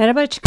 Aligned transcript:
Merhaba 0.00 0.20
Açık 0.20 0.44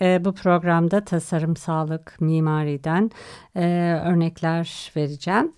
e, 0.00 0.24
bu 0.24 0.34
programda 0.34 1.04
tasarım, 1.04 1.56
sağlık, 1.56 2.20
mimariden 2.20 3.10
e, 3.56 3.64
örnekler 4.06 4.92
vereceğim. 4.96 5.52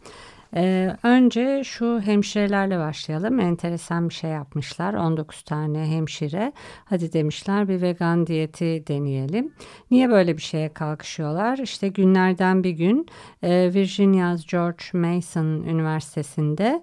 E, 0.57 0.97
önce 1.03 1.63
şu 1.65 2.01
hemşirelerle 2.01 2.79
başlayalım. 2.79 3.41
Enteresan 3.41 4.09
bir 4.09 4.15
şey 4.15 4.31
yapmışlar. 4.31 4.95
19 4.95 5.43
tane 5.43 5.87
hemşire. 5.87 6.53
Hadi 6.85 7.13
demişler 7.13 7.69
bir 7.69 7.83
vegan 7.83 8.27
diyeti 8.27 8.85
deneyelim. 8.87 9.53
Niye 9.91 10.11
böyle 10.11 10.37
bir 10.37 10.43
şeye 10.43 10.73
kalkışıyorlar? 10.73 11.59
İşte 11.59 11.89
günlerden 11.89 12.65
bir 12.65 12.71
gün 12.71 13.07
e, 13.43 13.75
Virginia 13.75 14.37
George 14.51 14.85
Mason 14.93 15.63
Üniversitesi'nde... 15.63 16.83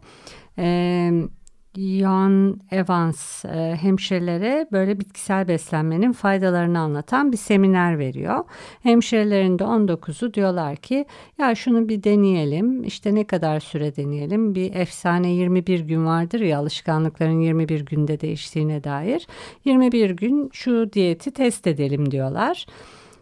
E, 0.57 1.11
Jan 1.77 2.59
Evans 2.71 3.45
e, 3.45 3.77
hemşirelere 3.81 4.67
böyle 4.71 4.99
bitkisel 4.99 5.47
beslenmenin 5.47 6.11
faydalarını 6.11 6.79
anlatan 6.79 7.31
bir 7.31 7.37
seminer 7.37 7.99
veriyor. 7.99 8.43
Hemşirelerin 8.83 9.59
de 9.59 9.63
19'u 9.63 10.33
diyorlar 10.33 10.75
ki 10.75 11.05
ya 11.37 11.55
şunu 11.55 11.89
bir 11.89 12.03
deneyelim 12.03 12.83
işte 12.83 13.15
ne 13.15 13.23
kadar 13.23 13.59
süre 13.59 13.95
deneyelim 13.95 14.55
bir 14.55 14.75
efsane 14.75 15.31
21 15.31 15.79
gün 15.79 16.05
vardır 16.05 16.39
ya 16.39 16.59
alışkanlıkların 16.59 17.39
21 17.39 17.85
günde 17.85 18.19
değiştiğine 18.19 18.83
dair 18.83 19.27
21 19.65 20.09
gün 20.09 20.49
şu 20.53 20.93
diyeti 20.93 21.31
test 21.31 21.67
edelim 21.67 22.11
diyorlar. 22.11 22.65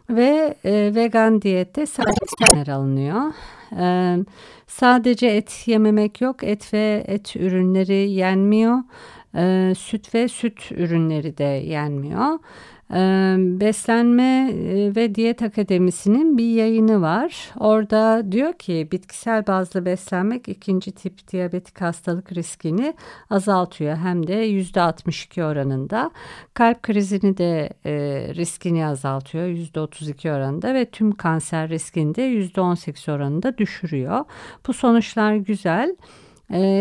Ve 0.09 0.55
e, 0.65 0.95
vegan 0.95 1.41
diyette 1.41 1.85
sadece 1.85 2.73
alınıyor. 2.73 3.21
E, 3.71 4.17
sadece 4.67 5.27
et 5.27 5.67
yememek 5.67 6.21
yok. 6.21 6.43
Et 6.43 6.73
ve 6.73 7.03
et 7.07 7.35
ürünleri 7.35 8.11
yenmiyor. 8.11 8.77
E, 9.35 9.73
süt 9.77 10.15
ve 10.15 10.27
süt 10.27 10.71
ürünleri 10.71 11.37
de 11.37 11.43
yenmiyor. 11.43 12.39
Beslenme 13.59 14.51
ve 14.95 15.15
Diyet 15.15 15.41
Akademisi'nin 15.41 16.37
bir 16.37 16.49
yayını 16.49 17.01
var. 17.01 17.51
Orada 17.59 18.31
diyor 18.31 18.53
ki 18.53 18.87
bitkisel 18.91 19.47
bazlı 19.47 19.85
beslenmek 19.85 20.49
ikinci 20.49 20.91
tip 20.91 21.27
diyabetik 21.31 21.81
hastalık 21.81 22.31
riskini 22.31 22.93
azaltıyor. 23.29 23.97
Hem 23.97 24.27
de 24.27 24.33
yüzde 24.33 24.81
62 24.81 25.43
oranında. 25.43 26.11
Kalp 26.53 26.83
krizini 26.83 27.37
de 27.37 27.69
riskini 28.35 28.85
azaltıyor 28.85 29.47
yüzde 29.47 29.79
32 29.79 30.31
oranında 30.31 30.73
ve 30.73 30.85
tüm 30.85 31.11
kanser 31.11 31.69
riskini 31.69 32.15
de 32.15 32.21
yüzde 32.21 32.61
18 32.61 33.09
oranında 33.09 33.57
düşürüyor. 33.57 34.25
Bu 34.67 34.73
sonuçlar 34.73 35.35
güzel. 35.35 35.89
Ee, 35.89 36.24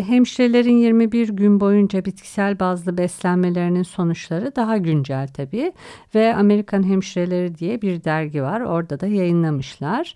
hemşirelerin 0.07 0.77
21 0.77 1.29
gün 1.29 1.61
boyunca 1.61 2.05
bitkisel 2.05 2.61
bazlı 2.61 2.98
beslenmelerinin 2.98 3.83
sonuçları 3.83 4.57
daha 4.57 4.77
güncel 4.77 5.29
tabii 5.29 5.73
ve 6.14 6.35
Amerikan 6.35 6.83
Hemşireleri 6.83 7.58
diye 7.58 7.83
bir 7.83 8.05
dergi 8.05 8.42
var 8.42 8.61
orada 8.61 9.01
da 9.01 9.07
yayınlamışlar. 9.07 10.14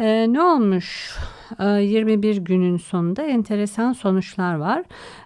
Ee, 0.00 0.26
ne 0.32 0.42
olmuş? 0.42 1.16
21 1.60 2.36
ee, 2.36 2.38
günün 2.38 2.76
sonunda 2.76 3.22
enteresan 3.22 3.92
sonuçlar 3.92 4.54
var. 4.54 4.84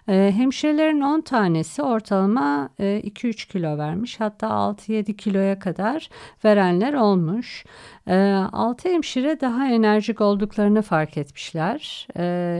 Ee, 0.09 0.33
hemşirelerin 0.35 1.01
10 1.01 1.21
tanesi 1.21 1.81
ortalama 1.81 2.69
2-3 2.79 3.29
e, 3.29 3.31
kilo 3.33 3.77
vermiş. 3.77 4.19
Hatta 4.19 4.47
6-7 4.47 5.15
kiloya 5.15 5.59
kadar 5.59 6.09
verenler 6.45 6.93
olmuş. 6.93 7.65
6 8.07 8.89
hemşire 8.89 9.39
daha 9.41 9.67
enerjik 9.67 10.21
olduklarını 10.21 10.81
fark 10.81 11.17
etmişler. 11.17 12.07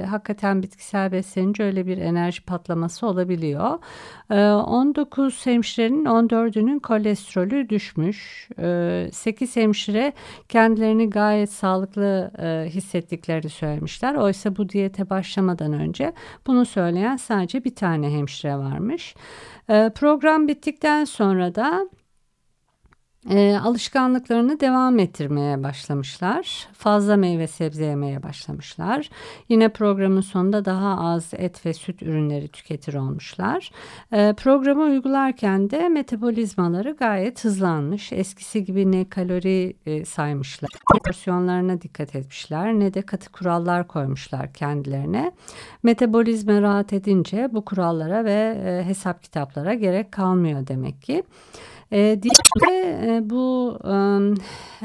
Hakikaten 0.09 0.63
bitkisel 0.63 1.11
beslenince 1.11 1.63
öyle 1.63 1.85
bir 1.85 1.97
enerji 1.97 2.45
patlaması 2.45 3.07
olabiliyor. 3.07 3.79
19 4.29 5.45
hemşirenin 5.45 6.05
14'ünün 6.05 6.79
kolesterolü 6.79 7.69
düşmüş. 7.69 8.49
8 9.11 9.55
hemşire 9.55 10.13
kendilerini 10.49 11.09
gayet 11.09 11.51
sağlıklı 11.51 12.31
e, 12.39 12.69
hissettiklerini 12.69 13.49
söylemişler. 13.49 14.15
Oysa 14.15 14.55
bu 14.55 14.69
diyete 14.69 15.09
başlamadan 15.09 15.73
önce 15.73 16.13
bunu 16.47 16.65
söyleyen 16.65 17.17
sadece 17.17 17.63
bir 17.63 17.75
tane 17.75 18.09
hemşire 18.09 18.57
varmış. 18.57 19.15
E, 19.69 19.91
program 19.95 20.47
bittikten 20.47 21.05
sonra 21.05 21.55
da 21.55 21.89
e, 23.29 23.57
alışkanlıklarını 23.57 24.59
devam 24.59 24.99
ettirmeye 24.99 25.63
başlamışlar. 25.63 26.67
Fazla 26.73 27.17
meyve 27.17 27.47
sebze 27.47 27.85
yemeye 27.85 28.23
başlamışlar. 28.23 29.09
Yine 29.49 29.69
programın 29.69 30.21
sonunda 30.21 30.65
daha 30.65 30.99
az 30.99 31.33
et 31.33 31.65
ve 31.65 31.73
süt 31.73 32.03
ürünleri 32.03 32.47
tüketir 32.47 32.93
olmuşlar. 32.93 33.71
E, 34.11 34.33
programı 34.33 34.83
uygularken 34.83 35.69
de 35.69 35.89
metabolizmaları 35.89 36.91
gayet 36.91 37.43
hızlanmış. 37.43 38.11
Eskisi 38.11 38.65
gibi 38.65 38.91
ne 38.91 39.09
kalori 39.09 39.73
e, 39.85 40.05
saymışlar, 40.05 40.69
porsiyonlarına 40.93 41.81
dikkat 41.81 42.15
etmişler 42.15 42.73
ne 42.73 42.93
de 42.93 43.01
katı 43.01 43.31
kurallar 43.31 43.87
koymuşlar 43.87 44.53
kendilerine. 44.53 45.31
Metabolizma 45.83 46.61
rahat 46.61 46.93
edince 46.93 47.49
bu 47.51 47.65
kurallara 47.65 48.25
ve 48.25 48.61
e, 48.65 48.87
hesap 48.87 49.23
kitaplara 49.23 49.73
gerek 49.73 50.11
kalmıyor 50.11 50.67
demek 50.67 51.01
ki. 51.01 51.23
E, 51.93 52.19
diğeri 52.23 52.85
e, 53.07 53.29
bu 53.29 53.79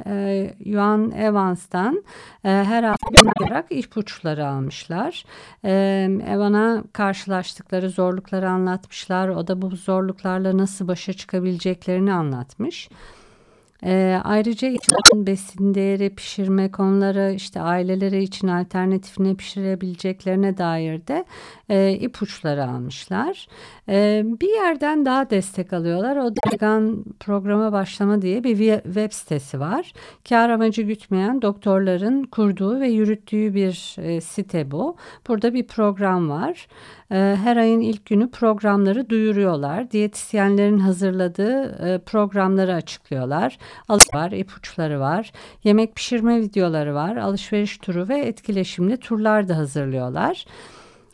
e, 0.07 0.55
Yuan 0.65 1.11
Evans'tan 1.11 2.05
e, 2.45 2.49
her 2.49 2.83
hafta 2.85 3.45
olarak 3.45 3.67
ipuçları 3.71 4.47
almışlar. 4.47 5.25
E, 5.65 5.71
Evan'a 6.29 6.85
karşılaştıkları 6.93 7.91
zorlukları 7.91 8.51
anlatmışlar. 8.51 9.29
O 9.29 9.47
da 9.47 9.63
bu 9.63 9.77
zorluklarla 9.77 10.59
nasıl 10.59 10.89
başa 10.89 11.13
çıkabileceklerini 11.13 12.13
anlatmış. 12.13 12.89
E, 13.85 14.21
ayrıca 14.25 14.69
besin 15.15 15.75
değeri 15.75 16.15
pişirme 16.15 16.71
konuları 16.71 17.33
işte 17.37 17.61
aileleri 17.61 18.23
için 18.23 18.49
alternatif 18.49 19.19
ne 19.19 19.35
pişirebileceklerine 19.35 20.59
dair 20.59 21.07
de 21.07 21.25
e, 21.69 21.93
ipuçları 21.93 22.65
almışlar. 22.65 23.49
E, 23.89 24.23
bir 24.41 24.55
yerden 24.55 25.05
daha 25.05 25.31
destek 25.31 25.73
alıyorlar. 25.73 26.17
O 26.17 26.31
vegan 26.53 27.05
programa 27.21 27.73
başlama 27.73 28.23
diye 28.23 28.45
bir 28.45 28.57
web 28.83 29.13
sitesi 29.13 29.61
var. 29.61 29.93
Kar 30.29 30.51
amacı 30.51 30.83
gütmeyen 30.83 31.43
doktorların 31.43 32.23
kurduğu 32.23 32.81
ve 32.81 32.89
yürüttüğü 32.89 33.55
bir 33.55 33.97
e, 33.99 34.21
site 34.21 34.71
bu. 34.71 34.97
Burada 35.29 35.55
bir 35.55 35.67
program 35.67 36.29
var. 36.29 36.67
E, 37.13 37.37
her 37.43 37.57
ayın 37.57 37.81
ilk 37.81 38.07
günü 38.07 38.31
programları 38.31 39.11
duyuruyorlar. 39.11 39.91
Diyetisyenlerin 39.91 40.79
hazırladığı 40.79 41.89
e, 41.89 41.99
programları 41.99 42.75
açıklıyorlar. 42.75 43.59
Alış 43.89 44.15
var, 44.15 44.33
ipuçları 44.33 45.01
var. 45.01 45.33
Yemek 45.65 45.95
pişirme 45.95 46.41
videoları 46.41 46.95
var. 46.95 47.17
Alışveriş 47.17 47.79
turu 47.79 48.09
ve 48.09 48.19
etkileşimli 48.19 48.97
turlar 48.97 49.49
da 49.49 49.57
hazırlıyorlar. 49.57 50.45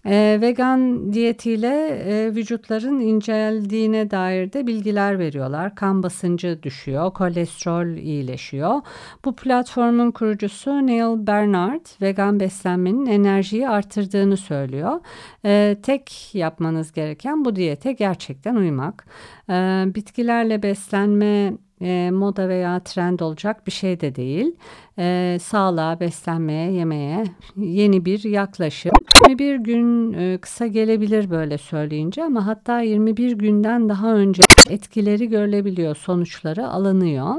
E, 0.07 0.39
vegan 0.41 1.13
diyetiyle 1.13 1.87
e, 1.87 2.35
vücutların 2.35 3.01
inceldiğine 3.01 4.11
dair 4.11 4.53
de 4.53 4.67
bilgiler 4.67 5.19
veriyorlar. 5.19 5.75
Kan 5.75 6.03
basıncı 6.03 6.63
düşüyor, 6.63 7.13
kolesterol 7.13 7.97
iyileşiyor. 7.97 8.81
Bu 9.25 9.37
platformun 9.37 10.11
kurucusu 10.11 10.87
Neil 10.87 11.27
Bernard 11.27 11.87
vegan 12.03 12.41
beslenmenin 12.41 13.07
enerjiyi 13.07 13.69
artırdığını 13.69 14.37
söylüyor. 14.37 15.01
E, 15.45 15.77
tek 15.83 16.35
yapmanız 16.35 16.93
gereken 16.93 17.45
bu 17.45 17.57
diyete 17.57 17.93
gerçekten 17.93 18.55
uymak. 18.55 19.07
E, 19.51 19.85
bitkilerle 19.95 20.63
beslenme 20.63 21.53
e, 21.83 22.11
moda 22.11 22.49
veya 22.49 22.81
trend 22.81 23.21
olacak 23.21 23.67
bir 23.67 23.73
şey 23.73 24.01
de 24.01 24.15
değil. 24.15 24.57
E, 24.99 25.39
sağlığa, 25.43 26.01
beslenmeye, 26.01 26.73
yemeğe 26.73 27.25
yeni 27.57 28.05
bir 28.05 28.25
yaklaşım. 28.25 28.93
21 29.29 29.57
gün 29.57 30.13
e, 30.13 30.39
kısa 30.39 30.67
gelebilir 30.67 31.31
böyle 31.31 31.59
söyleyince 31.59 32.25
ama 32.25 32.47
hatta 32.47 32.81
21 32.81 33.33
günden 33.33 33.89
daha 33.89 34.15
önce 34.15 34.43
etkileri 34.71 35.29
görülebiliyor, 35.29 35.97
sonuçları 35.97 36.69
alınıyor. 36.69 37.37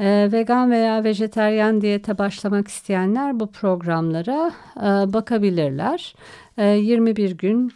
E, 0.00 0.28
vegan 0.32 0.70
veya 0.70 1.04
vejeteryan 1.04 1.80
diyete 1.80 2.18
başlamak 2.18 2.68
isteyenler 2.68 3.40
bu 3.40 3.52
programlara 3.52 4.52
e, 4.76 5.12
bakabilirler. 5.12 6.14
E, 6.58 6.64
21 6.66 7.38
gün 7.38 7.72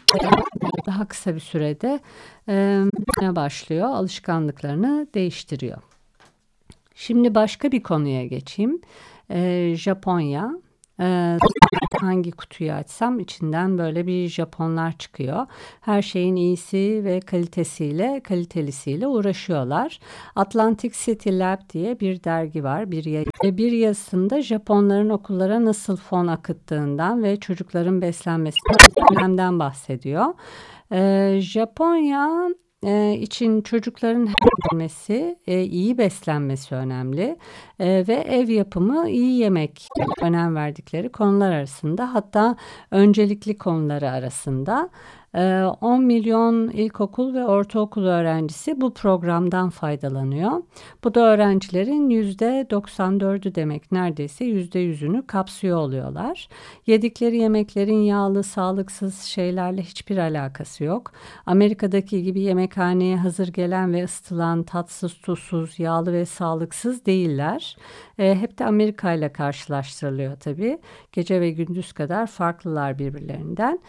daha 0.87 1.09
kısa 1.09 1.35
bir 1.35 1.41
sürede 1.41 2.01
e, 2.49 2.85
başlıyor, 3.23 3.89
alışkanlıklarını 3.89 5.07
değiştiriyor. 5.15 5.83
Şimdi 6.95 7.35
başka 7.35 7.73
bir 7.73 7.83
konuya 7.83 8.27
geçeyim. 8.27 8.81
E, 9.31 9.73
Japonya. 9.77 10.53
E, 11.01 11.39
hangi 12.01 12.31
kutuyu 12.31 12.73
açsam 12.73 13.21
içinden 13.21 13.79
böyle 13.79 14.07
bir 14.07 14.29
Japonlar 14.29 14.99
çıkıyor. 14.99 15.47
Her 15.81 16.03
şeyin 16.03 16.37
iyisi 16.37 17.01
ve 17.05 17.21
kalitesiyle, 17.21 18.21
kalitelisiyle 18.25 19.07
uğraşıyorlar. 19.07 20.01
Atlantic 20.37 20.95
City 21.05 21.39
Lab 21.39 21.59
diye 21.73 22.01
bir 22.01 22.25
dergi 22.25 22.65
var. 22.65 22.91
Bir, 22.91 23.05
bir 23.45 23.73
yazısında 23.73 24.43
Japonların 24.43 25.09
okullara 25.09 25.65
nasıl 25.65 25.97
fon 25.97 26.27
akıttığından 26.27 27.23
ve 27.23 27.41
çocukların 27.41 28.03
beslenmesinden 28.03 29.59
bahsediyor. 29.59 30.27
Ee, 30.93 31.39
Japonya 31.41 32.49
e, 32.83 33.15
için 33.15 33.63
çocukların 33.63 34.27
beslenmesi, 34.27 35.39
e, 35.47 35.63
iyi 35.63 35.99
beslenmesi 35.99 36.75
önemli 36.75 37.37
e, 37.79 38.05
ve 38.09 38.15
ev 38.15 38.49
yapımı 38.49 39.09
iyi 39.09 39.39
yemek 39.39 39.89
önem 40.23 40.55
verdikleri 40.55 41.09
konular 41.13 41.53
arasında 41.53 42.15
hatta 42.15 42.57
öncelikli 42.91 43.59
konuları 43.59 44.11
arasında. 44.11 44.91
10 45.35 45.39
ee, 45.39 45.99
milyon 45.99 46.69
ilkokul 46.69 47.35
ve 47.35 47.47
ortaokul 47.47 48.05
öğrencisi 48.05 48.81
bu 48.81 48.95
programdan 48.95 49.71
faydalanıyor. 49.71 50.63
Bu 51.05 51.15
da 51.15 51.21
öğrencilerin 51.21 52.11
%94'ü 52.11 53.55
demek 53.55 53.93
neredeyse 53.93 54.45
%100'ünü 54.45 55.27
kapsıyor 55.27 55.79
oluyorlar. 55.79 56.49
Yedikleri 56.87 57.37
yemeklerin 57.37 58.01
yağlı, 58.03 58.43
sağlıksız 58.43 59.21
şeylerle 59.21 59.83
hiçbir 59.83 60.19
alakası 60.19 60.85
yok. 60.85 61.13
Amerika'daki 61.47 62.23
gibi 62.23 62.41
yemekhaneye 62.41 63.17
hazır 63.17 63.49
gelen 63.49 63.93
ve 63.93 64.05
ısıtılan 64.05 64.63
tatsız, 64.63 65.15
tuzsuz, 65.15 65.79
yağlı 65.79 66.13
ve 66.13 66.27
sağlıksız 66.27 67.07
değiller. 67.07 67.77
E, 68.19 68.35
hep 68.35 68.59
de 68.59 68.65
Amerika 68.65 69.13
ile 69.13 69.33
karşılaştırılıyor 69.33 70.37
tabii. 70.37 70.79
Gece 71.13 71.41
ve 71.41 71.51
gündüz 71.51 71.93
kadar 71.93 72.27
farklılar 72.27 72.99
birbirlerinden. 72.99 73.81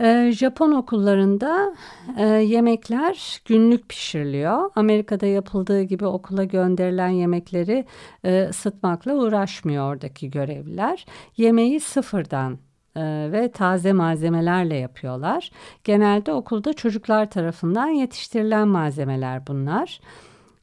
Ee, 0.00 0.32
Japon 0.32 0.72
okullarında 0.72 1.74
e, 2.18 2.26
yemekler 2.26 3.40
günlük 3.44 3.88
pişiriliyor. 3.88 4.70
Amerika'da 4.74 5.26
yapıldığı 5.26 5.82
gibi 5.82 6.06
okula 6.06 6.44
gönderilen 6.44 7.08
yemekleri 7.08 7.84
e, 8.24 8.46
ısıtmakla 8.50 9.14
uğraşmıyor 9.14 9.92
oradaki 9.92 10.30
görevliler. 10.30 11.06
Yemeği 11.36 11.80
sıfırdan 11.80 12.58
e, 12.96 13.28
ve 13.32 13.52
taze 13.52 13.92
malzemelerle 13.92 14.76
yapıyorlar. 14.76 15.50
Genelde 15.84 16.32
okulda 16.32 16.72
çocuklar 16.72 17.30
tarafından 17.30 17.88
yetiştirilen 17.88 18.68
malzemeler 18.68 19.46
bunlar. 19.46 20.00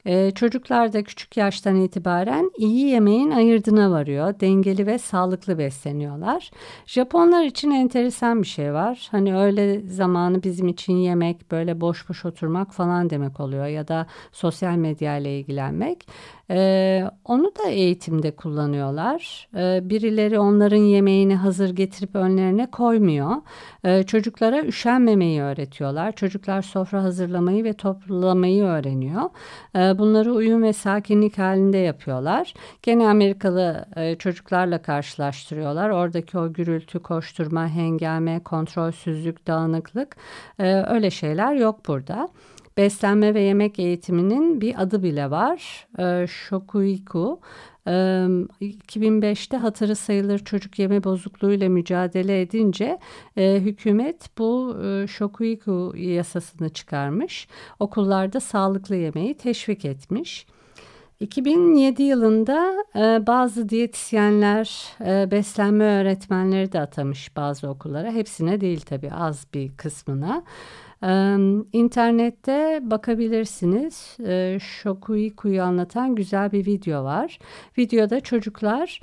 Ee, 0.05 0.31
çocuklar 0.31 0.93
da 0.93 1.03
küçük 1.03 1.37
yaştan 1.37 1.75
itibaren 1.75 2.51
iyi 2.57 2.87
yemeğin 2.87 3.31
ayırdına 3.31 3.91
varıyor. 3.91 4.39
Dengeli 4.39 4.87
ve 4.87 4.97
sağlıklı 4.97 5.57
besleniyorlar. 5.57 6.51
Japonlar 6.85 7.43
için 7.43 7.71
enteresan 7.71 8.41
bir 8.41 8.47
şey 8.47 8.73
var. 8.73 9.07
Hani 9.11 9.37
öyle 9.37 9.81
zamanı 9.81 10.43
bizim 10.43 10.67
için 10.67 10.93
yemek, 10.93 11.51
böyle 11.51 11.81
boş 11.81 12.09
boş 12.09 12.25
oturmak 12.25 12.73
falan 12.73 13.09
demek 13.09 13.39
oluyor 13.39 13.67
ya 13.67 13.87
da 13.87 14.07
sosyal 14.31 14.75
medya 14.75 15.17
ile 15.17 15.39
ilgilenmek. 15.39 16.07
Ee, 16.51 17.03
onu 17.25 17.51
da 17.63 17.69
eğitimde 17.69 18.31
kullanıyorlar. 18.31 19.47
Ee, 19.55 19.89
birileri 19.89 20.39
onların 20.39 20.77
yemeğini 20.77 21.35
hazır 21.35 21.69
getirip 21.69 22.15
önlerine 22.15 22.71
koymuyor. 22.71 23.31
Ee, 23.85 24.03
çocuklara 24.03 24.63
üşenmemeyi 24.63 25.41
öğretiyorlar. 25.41 26.11
Çocuklar 26.11 26.61
sofra 26.61 27.03
hazırlamayı 27.03 27.63
ve 27.63 27.73
toplamayı 27.73 28.63
öğreniyor. 28.63 29.21
Ee, 29.75 29.79
bunları 29.99 30.33
uyum 30.33 30.63
ve 30.63 30.73
sakinlik 30.73 31.37
halinde 31.37 31.77
yapıyorlar. 31.77 32.53
Gene 32.81 33.07
Amerikalı 33.07 33.85
e, 33.95 34.15
çocuklarla 34.15 34.81
karşılaştırıyorlar. 34.81 35.89
Oradaki 35.89 36.37
o 36.37 36.53
gürültü, 36.53 36.99
koşturma, 36.99 37.67
hengame, 37.67 38.39
kontrolsüzlük, 38.43 39.47
dağınıklık 39.47 40.15
e, 40.59 40.83
öyle 40.87 41.11
şeyler 41.11 41.55
yok 41.55 41.87
burada 41.87 42.29
beslenme 42.77 43.33
ve 43.33 43.41
yemek 43.41 43.79
eğitiminin 43.79 44.61
bir 44.61 44.81
adı 44.81 45.03
bile 45.03 45.31
var. 45.31 45.87
E, 45.99 46.27
Shokuiku. 46.27 47.39
E, 47.87 47.91
2005'te 48.61 49.57
hatırı 49.57 49.95
sayılır 49.95 50.39
çocuk 50.39 50.79
yeme 50.79 51.03
bozukluğuyla 51.03 51.69
mücadele 51.69 52.41
edince 52.41 52.99
e, 53.37 53.59
hükümet 53.59 54.37
bu 54.37 54.77
e, 54.83 55.07
Shokuiku 55.07 55.93
yasasını 55.97 56.69
çıkarmış. 56.69 57.47
Okullarda 57.79 58.39
sağlıklı 58.39 58.95
yemeği 58.95 59.33
teşvik 59.33 59.85
etmiş. 59.85 60.45
2007 61.19 62.03
yılında 62.03 62.85
e, 62.95 63.27
bazı 63.27 63.69
diyetisyenler, 63.69 64.83
e, 65.05 65.31
beslenme 65.31 65.83
öğretmenleri 65.83 66.71
de 66.71 66.79
atamış 66.79 67.35
bazı 67.35 67.69
okullara. 67.69 68.11
Hepsine 68.11 68.61
değil 68.61 68.81
tabii 68.81 69.11
az 69.11 69.47
bir 69.53 69.77
kısmına. 69.77 70.43
İnternette 71.73 72.79
bakabilirsiniz. 72.83 74.17
E, 74.25 74.57
Shokuiku'yu 74.59 75.63
anlatan 75.63 76.15
güzel 76.15 76.51
bir 76.51 76.65
video 76.65 77.03
var. 77.03 77.39
Videoda 77.77 78.19
çocuklar 78.19 79.01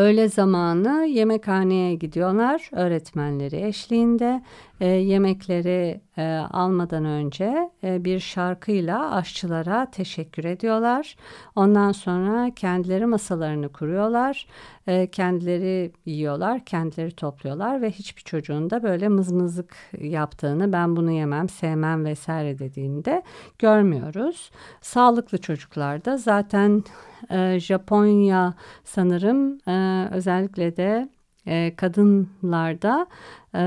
öğle 0.00 0.28
zamanı 0.28 1.06
yemekhaneye 1.06 1.94
gidiyorlar 1.94 2.70
öğretmenleri 2.72 3.66
eşliğinde 3.66 4.42
e, 4.80 4.86
yemekleri 4.86 6.00
e, 6.18 6.22
almadan 6.50 7.04
önce 7.04 7.70
e, 7.84 8.04
bir 8.04 8.20
şarkıyla 8.20 9.14
aşçılara 9.14 9.90
teşekkür 9.90 10.44
ediyorlar. 10.44 11.16
Ondan 11.56 11.92
sonra 11.92 12.50
kendileri 12.56 13.06
masalarını 13.06 13.68
kuruyorlar. 13.68 14.46
E, 14.86 15.06
kendileri 15.06 15.92
yiyorlar, 16.06 16.64
kendileri 16.64 17.10
topluyorlar 17.10 17.82
ve 17.82 17.90
hiçbir 17.90 18.22
çocuğun 18.22 18.70
da 18.70 18.82
böyle 18.82 19.08
mızmızlık 19.08 19.76
yaptığını 20.00 20.72
ben 20.72 20.96
bunu 20.96 21.10
yemem, 21.10 21.48
sevmem 21.48 22.04
vesaire 22.04 22.58
dediğinde 22.58 23.22
görmüyoruz. 23.58 24.50
Sağlıklı 24.80 25.38
çocuklarda 25.38 26.16
zaten 26.16 26.84
e, 27.30 27.60
Japonya 27.60 28.54
sanırım 28.84 29.58
e, 29.68 30.08
özellikle 30.10 30.76
de 30.76 31.08
e, 31.46 31.76
kadınlarda 31.76 33.06
e, 33.54 33.62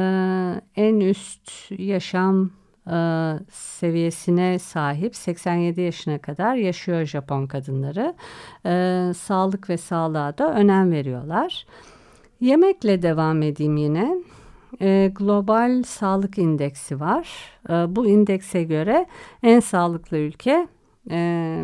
en 0.75 0.99
üst 0.99 1.71
yaşam 1.71 2.51
e, 2.87 2.97
seviyesine 3.51 4.59
sahip 4.59 5.15
87 5.15 5.81
yaşına 5.81 6.17
kadar 6.17 6.55
yaşıyor 6.55 7.05
Japon 7.05 7.47
kadınları. 7.47 8.15
E, 8.65 9.13
sağlık 9.13 9.69
ve 9.69 9.77
sağlığa 9.77 10.37
da 10.37 10.53
önem 10.53 10.91
veriyorlar. 10.91 11.65
Yemekle 12.39 13.01
devam 13.01 13.41
edeyim 13.41 13.77
yine. 13.77 14.15
Global 15.09 15.83
Sağlık 15.83 16.37
İndeksi 16.37 16.99
var. 16.99 17.27
Bu 17.69 18.07
indekse 18.07 18.63
göre 18.63 19.05
en 19.43 19.59
sağlıklı 19.59 20.17
ülke 20.17 20.67
e, 21.11 21.63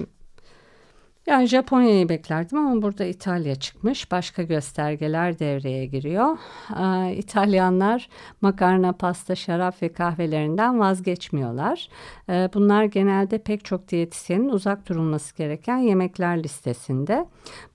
yani 1.29 1.45
Japonya'yı 1.45 2.09
beklerdim 2.09 2.57
ama 2.57 2.81
burada 2.81 3.05
İtalya 3.05 3.55
çıkmış. 3.55 4.11
Başka 4.11 4.43
göstergeler 4.43 5.39
devreye 5.39 5.85
giriyor. 5.85 6.37
Ee, 6.79 7.15
İtalyanlar 7.15 8.09
makarna, 8.41 8.91
pasta, 8.91 9.35
şarap 9.35 9.81
ve 9.81 9.93
kahvelerinden 9.93 10.79
vazgeçmiyorlar. 10.79 11.89
Ee, 12.29 12.49
bunlar 12.53 12.83
genelde 12.83 13.37
pek 13.37 13.65
çok 13.65 13.87
diyetisyenin 13.87 14.49
uzak 14.49 14.89
durulması 14.89 15.35
gereken 15.35 15.77
yemekler 15.77 16.43
listesinde. 16.43 17.25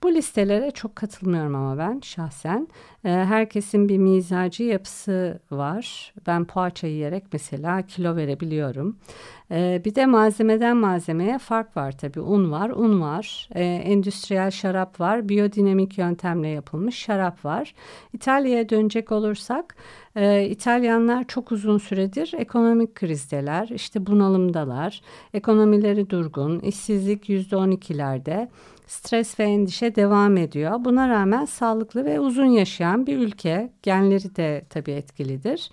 Bu 0.03 0.13
listelere 0.13 0.71
çok 0.71 0.95
katılmıyorum 0.95 1.55
ama 1.55 1.77
ben 1.77 1.99
şahsen. 1.99 2.67
Ee, 3.05 3.09
herkesin 3.09 3.89
bir 3.89 3.97
mizacı 3.97 4.63
yapısı 4.63 5.39
var. 5.51 6.13
Ben 6.27 6.45
poğaça 6.45 6.87
yiyerek 6.87 7.23
mesela 7.33 7.81
kilo 7.81 8.15
verebiliyorum. 8.15 8.97
Ee, 9.51 9.81
bir 9.85 9.95
de 9.95 10.05
malzemeden 10.05 10.77
malzemeye 10.77 11.39
fark 11.39 11.77
var 11.77 11.97
tabii. 11.97 12.21
Un 12.21 12.51
var, 12.51 12.69
un 12.69 13.01
var. 13.01 13.49
Ee, 13.55 13.63
endüstriyel 13.63 14.51
şarap 14.51 14.99
var. 14.99 15.29
Biyodinamik 15.29 15.97
yöntemle 15.97 16.47
yapılmış 16.47 16.95
şarap 16.95 17.45
var. 17.45 17.73
İtalya'ya 18.13 18.69
dönecek 18.69 19.11
olursak 19.11 19.75
e, 20.15 20.45
İtalyanlar 20.49 21.27
çok 21.27 21.51
uzun 21.51 21.77
süredir 21.77 22.33
ekonomik 22.37 22.95
krizdeler. 22.95 23.67
işte 23.67 24.05
bunalımdalar. 24.05 25.01
Ekonomileri 25.33 26.09
durgun. 26.09 26.59
işsizlik 26.59 27.29
yüzde 27.29 27.55
on 27.55 27.71
ikilerde. 27.71 28.49
Stres 28.87 29.39
ve 29.39 29.43
endişe 29.43 29.95
devam 29.95 30.37
ediyor. 30.37 30.85
Buna 30.85 31.09
rağmen 31.09 31.45
sağlıklı 31.45 32.05
ve 32.05 32.19
uzun 32.19 32.45
yaşayan 32.45 33.07
bir 33.07 33.17
ülke. 33.17 33.73
Genleri 33.83 34.35
de 34.35 34.65
tabii 34.69 34.91
etkilidir. 34.91 35.71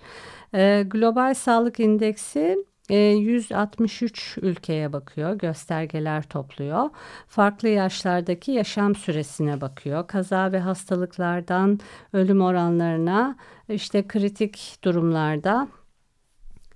E, 0.53 0.83
Global 0.87 1.33
Sağlık 1.33 1.79
İndeksi 1.79 2.57
163 2.89 4.37
e, 4.37 4.41
ülkeye 4.41 4.93
bakıyor, 4.93 5.33
göstergeler 5.33 6.23
topluyor. 6.23 6.89
Farklı 7.27 7.69
yaşlardaki 7.69 8.51
yaşam 8.51 8.95
süresine 8.95 9.61
bakıyor. 9.61 10.07
Kaza 10.07 10.51
ve 10.51 10.59
hastalıklardan 10.59 11.79
ölüm 12.13 12.41
oranlarına, 12.41 13.35
işte 13.69 14.07
kritik 14.07 14.77
durumlarda 14.83 15.67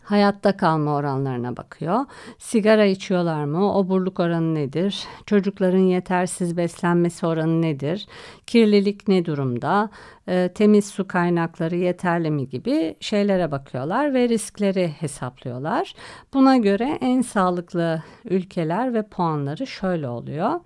hayatta 0.09 0.57
kalma 0.57 0.95
oranlarına 0.95 1.57
bakıyor. 1.57 2.05
Sigara 2.37 2.85
içiyorlar 2.85 3.45
mı? 3.45 3.73
Oburluk 3.73 4.19
oranı 4.19 4.55
nedir? 4.55 5.03
Çocukların 5.25 5.77
yetersiz 5.77 6.57
beslenmesi 6.57 7.25
oranı 7.25 7.61
nedir? 7.61 8.07
Kirlilik 8.47 9.07
ne 9.07 9.25
durumda? 9.25 9.89
E, 10.27 10.49
temiz 10.55 10.85
su 10.85 11.07
kaynakları 11.07 11.75
yeterli 11.75 12.31
mi 12.31 12.49
gibi 12.49 12.95
şeylere 12.99 13.51
bakıyorlar 13.51 14.13
ve 14.13 14.29
riskleri 14.29 14.87
hesaplıyorlar. 14.87 15.93
Buna 16.33 16.57
göre 16.57 16.97
en 17.01 17.21
sağlıklı 17.21 18.03
ülkeler 18.25 18.93
ve 18.93 19.03
puanları 19.03 19.67
şöyle 19.67 20.07
oluyor. 20.07 20.59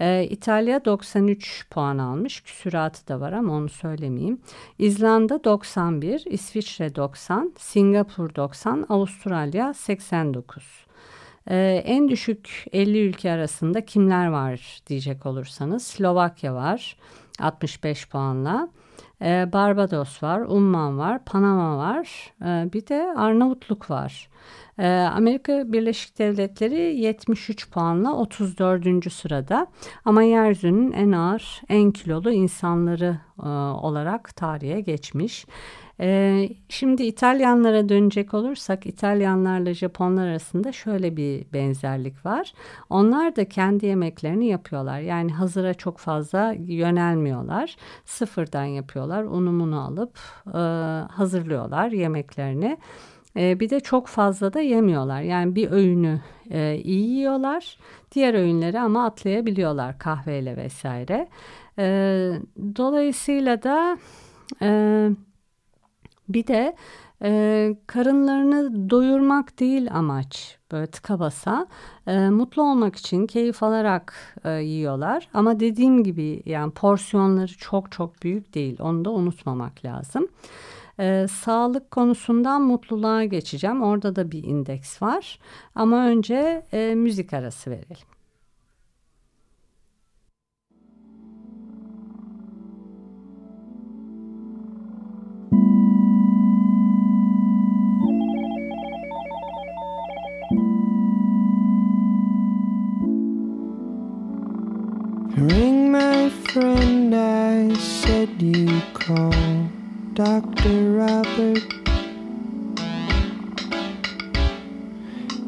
Ee, 0.00 0.24
İtalya 0.30 0.84
93 0.84 1.66
puan 1.70 1.98
almış. 1.98 2.40
Küsuratı 2.40 3.08
da 3.08 3.20
var 3.20 3.32
ama 3.32 3.52
onu 3.52 3.68
söylemeyeyim. 3.68 4.40
İzlanda 4.78 5.44
91, 5.44 6.24
İsviçre 6.26 6.94
90, 6.94 7.52
Singapur 7.58 8.34
90, 8.34 8.86
Avustralya 8.88 9.74
89. 9.74 10.89
Ee, 11.48 11.82
en 11.84 12.08
düşük 12.08 12.66
50 12.72 13.08
ülke 13.08 13.32
arasında 13.32 13.84
kimler 13.84 14.26
var 14.26 14.80
diyecek 14.86 15.26
olursanız 15.26 15.86
Slovakya 15.86 16.54
var 16.54 16.96
65 17.40 18.08
puanla. 18.08 18.68
Ee, 19.22 19.48
Barbados 19.52 20.22
var, 20.22 20.40
Umman 20.40 20.98
var, 20.98 21.24
Panama 21.24 21.76
var, 21.76 22.32
ee, 22.42 22.72
bir 22.72 22.86
de 22.86 23.14
Arnavutluk 23.16 23.90
var. 23.90 24.30
Amerika 25.16 25.72
Birleşik 25.72 26.18
Devletleri 26.18 26.96
73 26.96 27.70
puanla 27.70 28.16
34. 28.16 29.12
sırada 29.12 29.66
ama 30.04 30.22
yeryüzünün 30.22 30.92
en 30.92 31.12
ağır, 31.12 31.62
en 31.68 31.90
kilolu 31.90 32.30
insanları 32.30 33.18
e, 33.42 33.48
olarak 33.86 34.36
tarihe 34.36 34.80
geçmiş. 34.80 35.46
Ee, 36.00 36.48
şimdi 36.68 37.02
İtalyanlara 37.02 37.88
dönecek 37.88 38.34
olursak 38.34 38.86
İtalyanlarla 38.86 39.74
Japonlar 39.74 40.26
arasında 40.26 40.72
şöyle 40.72 41.16
bir 41.16 41.44
benzerlik 41.52 42.26
var. 42.26 42.52
Onlar 42.90 43.36
da 43.36 43.48
kendi 43.48 43.86
yemeklerini 43.86 44.46
yapıyorlar. 44.46 45.00
Yani 45.00 45.32
hazıra 45.32 45.74
çok 45.74 45.98
fazla 45.98 46.54
yönelmiyorlar. 46.58 47.76
Sıfırdan 48.04 48.64
yapıyorlar. 48.64 49.24
Unumunu 49.24 49.80
alıp 49.80 50.18
e, 50.46 50.58
hazırlıyorlar 51.12 51.90
yemeklerini. 51.90 52.78
E, 53.36 53.60
bir 53.60 53.70
de 53.70 53.80
çok 53.80 54.06
fazla 54.06 54.52
da 54.52 54.60
yemiyorlar. 54.60 55.22
Yani 55.22 55.54
bir 55.54 55.70
öğünü 55.70 56.20
e, 56.50 56.76
iyi 56.84 57.10
yiyorlar. 57.10 57.78
Diğer 58.12 58.34
öğünleri 58.34 58.80
ama 58.80 59.04
atlayabiliyorlar 59.04 59.98
kahveyle 59.98 60.56
vesaire. 60.56 61.28
E, 61.78 61.84
dolayısıyla 62.76 63.62
da 63.62 63.98
e, 64.62 65.10
bir 66.34 66.46
de 66.46 66.76
e, 67.22 67.74
karınlarını 67.86 68.90
doyurmak 68.90 69.60
değil 69.60 69.88
amaç 69.94 70.58
böyle 70.72 70.86
tıka 70.86 71.20
basa 71.20 71.66
e, 72.06 72.30
mutlu 72.30 72.62
olmak 72.62 72.96
için 72.96 73.26
keyif 73.26 73.62
alarak 73.62 74.14
e, 74.44 74.50
yiyorlar 74.50 75.28
ama 75.34 75.60
dediğim 75.60 76.04
gibi 76.04 76.42
yani 76.46 76.72
porsiyonları 76.72 77.58
çok 77.58 77.92
çok 77.92 78.22
büyük 78.22 78.54
değil 78.54 78.76
onu 78.80 79.04
da 79.04 79.10
unutmamak 79.10 79.84
lazım. 79.84 80.28
Ee, 81.00 81.26
sağlık 81.30 81.90
konusundan 81.90 82.62
mutluluğa 82.62 83.24
geçeceğim. 83.24 83.82
Orada 83.82 84.16
da 84.16 84.30
bir 84.30 84.44
indeks 84.44 85.02
var. 85.02 85.38
Ama 85.74 86.06
önce 86.06 86.66
e, 86.72 86.94
müzik 86.94 87.32
arası 87.32 87.70
verelim. 87.70 88.06
Ring 105.40 105.90
my 105.90 106.28
friend, 106.28 107.14
I 107.14 107.72
said 107.72 108.28
you 108.42 108.82
call. 108.92 109.32
Dr. 110.12 110.92
Robert. 110.92 111.64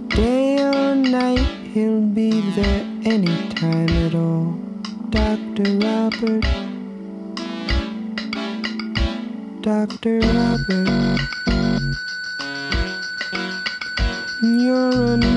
Day 0.09 0.65
or 0.65 0.95
night, 0.95 1.47
he'll 1.75 2.01
be 2.01 2.41
there 2.53 2.87
anytime 3.05 3.91
at 4.07 4.15
all. 4.15 4.57
Dr. 5.11 5.77
Robert. 5.77 6.47
Dr. 9.61 10.21
Robert. 10.21 11.21
You're 14.41 15.13
a 15.13 15.32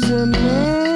A 0.00 0.24
man 0.26 0.87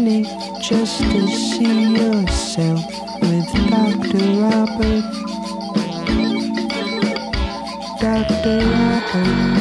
money 0.00 0.24
just 0.60 0.98
to 1.02 1.28
see 1.28 1.94
yourself 1.94 2.84
with 3.22 3.46
Dr. 3.70 4.24
Robert. 4.42 5.04
Dr. 8.00 8.58
Robert. 8.74 9.53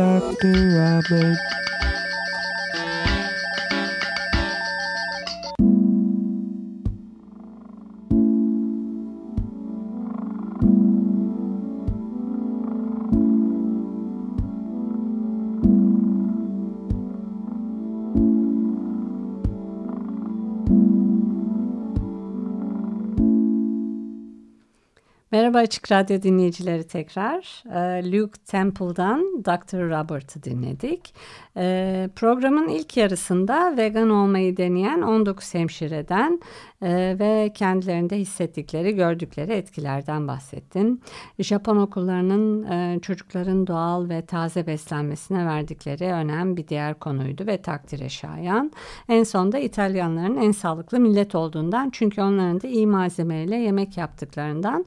Dr. 0.00 0.70
Robert. 0.72 1.59
Açık 25.60 25.92
Radyo 25.92 26.22
dinleyicileri 26.22 26.86
tekrar. 26.86 27.62
Ee, 27.74 28.12
Luke 28.12 28.40
Temple'dan 28.46 29.20
Dr. 29.44 29.78
Robert'ı 29.78 30.42
dinledik. 30.42 31.14
Ee, 31.56 32.10
programın 32.16 32.68
ilk 32.68 32.96
yarısında 32.96 33.76
vegan 33.76 34.10
olmayı 34.10 34.56
deneyen 34.56 35.02
19 35.02 35.54
hemşireden 35.54 36.40
e, 36.82 37.16
ve 37.18 37.52
kendilerinde 37.54 38.18
hissettikleri, 38.18 38.94
gördükleri 38.94 39.52
etkilerden 39.52 40.28
bahsettim. 40.28 41.00
Japon 41.38 41.76
okullarının 41.76 42.64
e, 42.64 43.00
çocukların 43.00 43.66
doğal 43.66 44.08
ve 44.08 44.26
taze 44.26 44.66
beslenmesine 44.66 45.46
verdikleri 45.46 46.04
önem 46.04 46.56
bir 46.56 46.68
diğer 46.68 46.98
konuydu 46.98 47.46
ve 47.46 47.62
takdire 47.62 48.08
şayan. 48.08 48.72
En 49.08 49.22
sonunda 49.22 49.58
İtalyanların 49.58 50.36
en 50.36 50.52
sağlıklı 50.52 51.00
millet 51.00 51.34
olduğundan 51.34 51.90
çünkü 51.90 52.22
onların 52.22 52.60
da 52.60 52.68
iyi 52.68 52.86
malzemeyle 52.86 53.56
yemek 53.56 53.96
yaptıklarından 53.96 54.86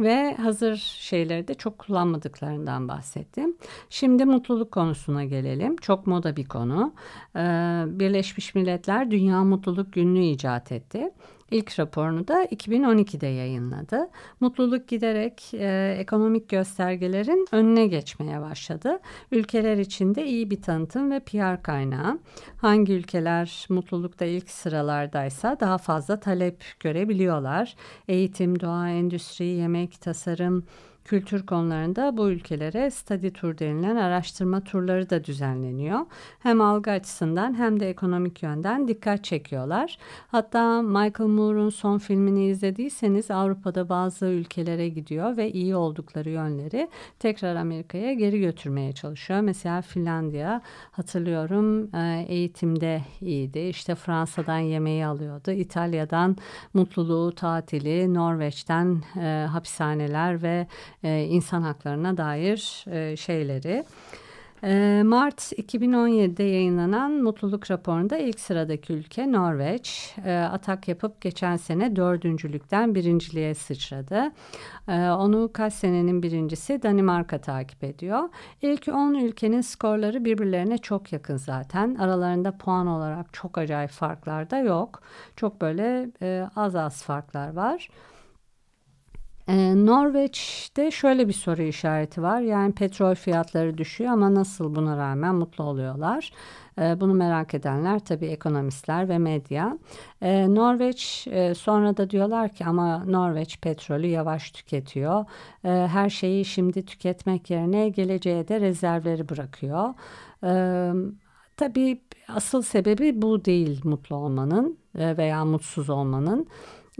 ve 0.00 0.34
hazır 0.34 0.76
şeyleri 0.76 1.48
de 1.48 1.54
çok 1.54 1.78
kullanmadıklarından 1.78 2.88
bahsettim. 2.88 3.56
Şimdi 3.90 4.24
mutluluk 4.24 4.72
konusuna 4.72 5.24
gelelim. 5.24 5.76
Çok 5.76 6.06
moda 6.06 6.36
bir 6.36 6.44
konu. 6.44 6.94
Ee, 7.36 7.40
Birleşmiş 7.86 8.54
Milletler 8.54 9.10
Dünya 9.10 9.44
Mutluluk 9.44 9.92
Günü'nü 9.92 10.24
icat 10.24 10.72
etti. 10.72 11.10
İlk 11.50 11.78
raporunu 11.78 12.28
da 12.28 12.44
2012'de 12.44 13.26
yayınladı. 13.26 14.08
Mutluluk 14.40 14.88
giderek 14.88 15.54
e, 15.54 15.96
ekonomik 15.98 16.48
göstergelerin 16.48 17.46
önüne 17.52 17.86
geçmeye 17.86 18.40
başladı. 18.40 18.98
Ülkeler 19.32 19.76
içinde 19.76 20.26
iyi 20.26 20.50
bir 20.50 20.62
tanıtım 20.62 21.10
ve 21.10 21.20
PR 21.20 21.62
kaynağı. 21.62 22.18
Hangi 22.56 22.92
ülkeler 22.92 23.66
mutlulukta 23.68 24.24
ilk 24.24 24.50
sıralardaysa 24.50 25.60
daha 25.60 25.78
fazla 25.78 26.20
talep 26.20 26.64
görebiliyorlar. 26.80 27.76
Eğitim, 28.08 28.60
doğa, 28.60 28.88
endüstri, 28.88 29.46
yemek, 29.46 30.00
tasarım, 30.00 30.64
kültür 31.10 31.46
konularında 31.46 32.16
bu 32.16 32.30
ülkelere 32.30 32.90
study 32.90 33.30
tur 33.30 33.58
denilen 33.58 33.96
araştırma 33.96 34.60
turları 34.60 35.10
da 35.10 35.24
düzenleniyor. 35.24 36.00
Hem 36.38 36.60
algı 36.60 36.90
açısından 36.90 37.58
hem 37.58 37.80
de 37.80 37.90
ekonomik 37.90 38.42
yönden 38.42 38.88
dikkat 38.88 39.24
çekiyorlar. 39.24 39.98
Hatta 40.28 40.82
Michael 40.82 41.28
Moore'un 41.28 41.68
son 41.68 41.98
filmini 41.98 42.46
izlediyseniz 42.46 43.30
Avrupa'da 43.30 43.88
bazı 43.88 44.26
ülkelere 44.26 44.88
gidiyor 44.88 45.36
ve 45.36 45.52
iyi 45.52 45.76
oldukları 45.76 46.30
yönleri 46.30 46.88
tekrar 47.18 47.56
Amerika'ya 47.56 48.12
geri 48.12 48.40
götürmeye 48.40 48.92
çalışıyor. 48.92 49.40
Mesela 49.40 49.82
Finlandiya 49.82 50.62
hatırlıyorum 50.90 51.94
e, 51.96 52.24
eğitimde 52.28 53.02
iyiydi. 53.20 53.58
İşte 53.58 53.94
Fransa'dan 53.94 54.58
yemeği 54.58 55.06
alıyordu. 55.06 55.50
İtalya'dan 55.50 56.36
mutluluğu, 56.74 57.34
tatili, 57.34 58.14
Norveç'ten 58.14 59.02
e, 59.16 59.46
hapishaneler 59.50 60.42
ve 60.42 60.66
e, 61.04 61.24
insan 61.24 61.62
haklarına 61.62 62.16
dair 62.16 62.84
e, 62.90 63.16
şeyleri. 63.16 63.84
E, 64.64 65.02
Mart 65.04 65.52
2017'de 65.52 66.42
yayınlanan 66.42 67.12
mutluluk 67.12 67.70
raporunda 67.70 68.18
ilk 68.18 68.40
sıradaki 68.40 68.92
ülke 68.92 69.32
Norveç. 69.32 70.14
E, 70.24 70.34
atak 70.36 70.88
yapıp 70.88 71.20
geçen 71.20 71.56
sene 71.56 71.96
dördüncülükten 71.96 72.94
birinciliğe 72.94 73.54
sıçradı. 73.54 74.32
E, 74.88 75.10
onu 75.10 75.50
kaç 75.52 75.72
senenin 75.72 76.22
birincisi 76.22 76.82
Danimarka 76.82 77.40
takip 77.40 77.84
ediyor. 77.84 78.28
İlk 78.62 78.88
10 78.88 79.14
ülkenin 79.14 79.60
skorları 79.60 80.24
birbirlerine 80.24 80.78
çok 80.78 81.12
yakın 81.12 81.36
zaten. 81.36 81.94
Aralarında 81.94 82.56
puan 82.58 82.86
olarak 82.86 83.32
çok 83.32 83.58
acayip 83.58 83.90
farklar 83.90 84.50
da 84.50 84.58
yok. 84.58 85.02
Çok 85.36 85.60
böyle 85.60 86.10
az 86.56 86.76
az 86.76 87.02
farklar 87.02 87.52
var. 87.52 87.88
Ee, 89.48 89.86
Norveç'te 89.86 90.90
şöyle 90.90 91.28
bir 91.28 91.32
soru 91.32 91.62
işareti 91.62 92.22
var. 92.22 92.40
Yani 92.40 92.72
petrol 92.74 93.14
fiyatları 93.14 93.78
düşüyor 93.78 94.12
ama 94.12 94.34
nasıl 94.34 94.74
buna 94.74 94.96
rağmen 94.96 95.34
mutlu 95.34 95.64
oluyorlar? 95.64 96.32
Ee, 96.78 97.00
bunu 97.00 97.14
merak 97.14 97.54
edenler 97.54 97.98
tabii 97.98 98.26
ekonomistler 98.26 99.08
ve 99.08 99.18
medya. 99.18 99.78
Ee, 100.22 100.54
Norveç 100.54 101.26
e, 101.30 101.54
sonra 101.54 101.96
da 101.96 102.10
diyorlar 102.10 102.48
ki 102.48 102.64
ama 102.64 103.04
Norveç 103.04 103.60
petrolü 103.60 104.06
yavaş 104.06 104.50
tüketiyor. 104.50 105.24
Ee, 105.64 105.68
her 105.68 106.10
şeyi 106.10 106.44
şimdi 106.44 106.84
tüketmek 106.84 107.50
yerine 107.50 107.88
geleceğe 107.88 108.48
de 108.48 108.60
rezervleri 108.60 109.28
bırakıyor. 109.28 109.94
Ee, 110.44 110.92
tabii 111.56 112.00
asıl 112.28 112.62
sebebi 112.62 113.22
bu 113.22 113.44
değil 113.44 113.80
mutlu 113.84 114.16
olmanın 114.16 114.78
e, 114.98 115.16
veya 115.16 115.44
mutsuz 115.44 115.90
olmanın. 115.90 116.46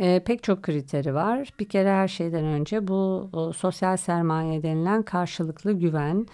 E, 0.00 0.20
pek 0.24 0.42
çok 0.42 0.62
kriteri 0.62 1.14
var. 1.14 1.52
Bir 1.60 1.68
kere 1.68 1.90
her 1.90 2.08
şeyden 2.08 2.44
önce 2.44 2.88
bu 2.88 3.30
o, 3.32 3.52
sosyal 3.52 3.96
sermaye 3.96 4.62
denilen 4.62 5.02
karşılıklı 5.02 5.72
güven, 5.72 6.26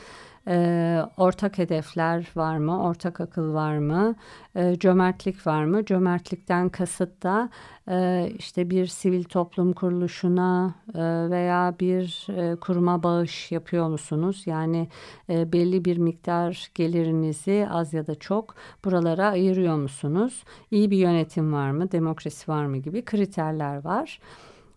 e, 0.49 0.99
ortak 1.17 1.59
hedefler 1.59 2.29
var 2.37 2.59
mı, 2.59 2.83
ortak 2.83 3.21
akıl 3.21 3.55
var 3.55 3.79
mı, 3.79 4.15
e, 4.55 4.79
cömertlik 4.79 5.47
var 5.47 5.65
mı? 5.65 5.85
Cömertlikten 5.85 6.69
kasıt 6.69 7.23
da 7.23 7.51
e, 7.91 8.29
işte 8.39 8.71
bir 8.71 8.87
sivil 8.87 9.25
toplum 9.25 9.73
kuruluşuna 9.73 10.75
e, 10.95 11.31
veya 11.31 11.75
bir 11.81 12.27
e, 12.37 12.57
kuruma 12.57 13.03
bağış 13.03 13.53
yapıyor 13.53 13.89
musunuz? 13.89 14.43
Yani 14.47 14.89
e, 15.31 15.53
belli 15.53 15.85
bir 15.85 15.97
miktar 15.99 16.71
gelirinizi 16.75 17.67
az 17.71 17.95
ya 17.95 18.07
da 18.07 18.15
çok 18.15 18.55
buralara 18.85 19.27
ayırıyor 19.29 19.77
musunuz? 19.77 20.45
İyi 20.71 20.91
bir 20.91 20.99
yönetim 20.99 21.53
var 21.53 21.71
mı, 21.71 21.93
demokrasi 21.93 22.51
var 22.51 22.67
mı 22.67 22.77
gibi 22.77 23.05
kriterler 23.05 23.85
var. 23.85 24.21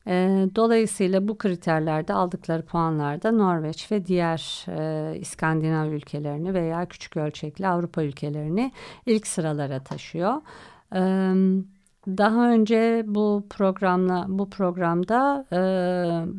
E, 0.07 0.47
dolayısıyla 0.55 1.27
bu 1.27 1.37
kriterlerde 1.37 2.13
aldıkları 2.13 2.65
puanlarda 2.65 3.31
Norveç 3.31 3.91
ve 3.91 4.05
diğer 4.05 4.65
e, 4.67 5.19
İskandinav 5.19 5.91
ülkelerini 5.91 6.53
veya 6.53 6.85
küçük 6.85 7.17
ölçekli 7.17 7.67
Avrupa 7.67 8.03
ülkelerini 8.03 8.71
ilk 9.05 9.27
sıralara 9.27 9.83
taşıyor. 9.83 10.41
E, 10.95 11.01
daha 12.07 12.49
önce 12.51 13.03
bu 13.07 13.45
programla 13.49 14.25
bu 14.29 14.49
programda 14.49 15.45
e, 15.53 15.61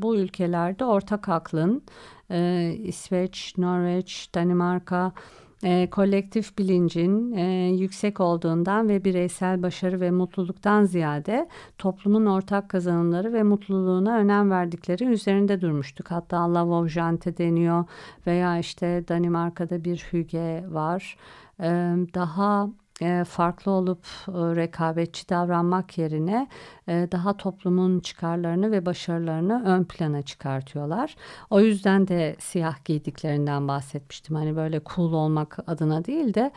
bu 0.03 0.17
ülkelerde 0.17 0.85
ortak 0.85 1.29
aklın 1.29 1.83
e, 2.31 2.71
İsveç, 2.79 3.55
Norveç, 3.59 4.31
Danimarka 4.35 5.13
e, 5.65 5.91
kolektif 5.91 6.59
bilincin 6.59 7.33
e, 7.33 7.69
yüksek 7.69 8.21
olduğundan 8.21 8.89
ve 8.89 9.05
bireysel 9.05 9.63
başarı 9.63 10.01
ve 10.01 10.11
mutluluktan 10.11 10.85
ziyade 10.85 11.49
toplumun 11.79 12.27
ortak 12.27 12.69
kazanımları 12.69 13.33
ve 13.33 13.43
mutluluğuna 13.43 14.17
önem 14.17 14.51
verdikleri 14.51 15.05
üzerinde 15.05 15.61
durmuştuk. 15.61 16.11
Hatta 16.11 16.55
La 16.55 16.67
Vovjante 16.67 17.37
deniyor 17.37 17.85
veya 18.27 18.59
işte 18.59 19.05
Danimarka'da 19.09 19.85
bir 19.85 20.09
hüge 20.13 20.65
var. 20.69 21.17
E, 21.61 21.69
daha 22.15 22.69
farklı 23.29 23.71
olup 23.71 24.05
e, 24.29 24.33
rekabetçi 24.33 25.29
davranmak 25.29 25.99
yerine 25.99 26.49
e, 26.89 27.09
daha 27.13 27.37
toplumun 27.37 28.01
çıkarlarını 28.01 28.71
ve 28.71 28.87
başarılarını 28.87 29.63
ön 29.67 29.85
plana 29.85 30.23
çıkartıyorlar. 30.23 31.17
O 31.51 31.61
yüzden 31.61 32.09
de 32.09 32.37
siyah 32.39 32.85
giydiklerinden 32.85 33.69
bahsetmiştim. 33.69 34.37
Hani 34.37 34.57
böyle 34.57 34.81
cool 34.95 35.13
olmak 35.13 35.59
adına 35.67 36.05
değil 36.05 36.35
de 36.35 36.51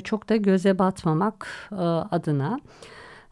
çok 0.00 0.28
da 0.28 0.36
göze 0.36 0.78
batmamak 0.78 1.68
adına. 2.10 2.60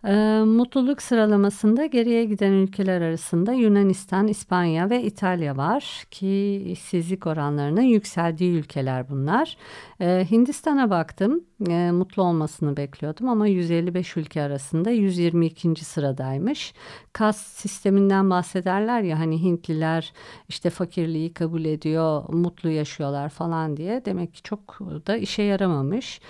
E, 0.05 0.43
mutluluk 0.47 1.03
sıralamasında 1.03 1.87
geriye 1.87 2.25
giden 2.25 2.53
ülkeler 2.53 3.01
arasında 3.01 3.53
Yunanistan, 3.53 4.29
İspanya 4.29 4.91
ve 4.91 5.03
İtalya 5.03 5.57
var 5.57 6.05
ki 6.11 6.63
işsizlik 6.67 7.27
oranlarının 7.27 7.81
yükseldiği 7.83 8.53
ülkeler 8.53 9.09
bunlar. 9.11 9.57
E, 10.01 10.27
Hindistan'a 10.31 10.91
baktım 10.91 11.45
e, 11.69 11.91
mutlu 11.91 12.23
olmasını 12.23 12.77
bekliyordum 12.77 13.29
ama 13.29 13.47
155 13.47 14.17
ülke 14.17 14.43
arasında 14.43 14.91
122. 14.91 15.85
sıradaymış. 15.85 16.75
Kas 17.13 17.37
sisteminden 17.37 18.31
bahsederler 18.31 19.03
ya 19.03 19.19
hani 19.19 19.43
Hintliler 19.43 20.13
işte 20.49 20.71
fakirliği 20.71 21.35
kabul 21.35 21.65
ediyor, 21.65 22.25
mutlu 22.29 22.71
yaşıyorlar 22.71 23.29
falan 23.29 23.77
diye 23.77 24.05
demek 24.05 24.35
ki 24.35 24.43
çok 24.43 24.79
da 24.81 25.17
işe 25.17 25.43
yaramamış. 25.43 26.21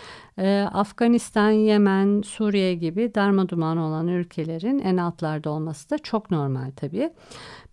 E, 0.40 0.68
Afganistan, 0.72 1.50
Yemen, 1.50 2.22
Suriye 2.22 2.74
gibi 2.74 3.14
darmaduman 3.14 3.76
olan 3.76 4.09
ülkelerin 4.09 4.79
en 4.79 4.96
altlarda 4.96 5.50
olması 5.50 5.90
da 5.90 5.98
çok 5.98 6.31
normal 6.31 6.70
tabii. 6.76 7.11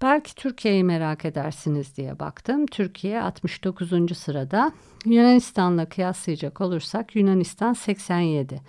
Belki 0.01 0.35
Türkiye'yi 0.35 0.83
merak 0.83 1.25
edersiniz 1.25 1.97
diye 1.97 2.19
baktım. 2.19 2.65
Türkiye 2.65 3.21
69. 3.21 4.17
sırada. 4.17 4.71
Yunanistan'la 5.05 5.89
kıyaslayacak 5.89 6.61
olursak 6.61 7.15
Yunanistan 7.15 7.73
87. 7.73 8.61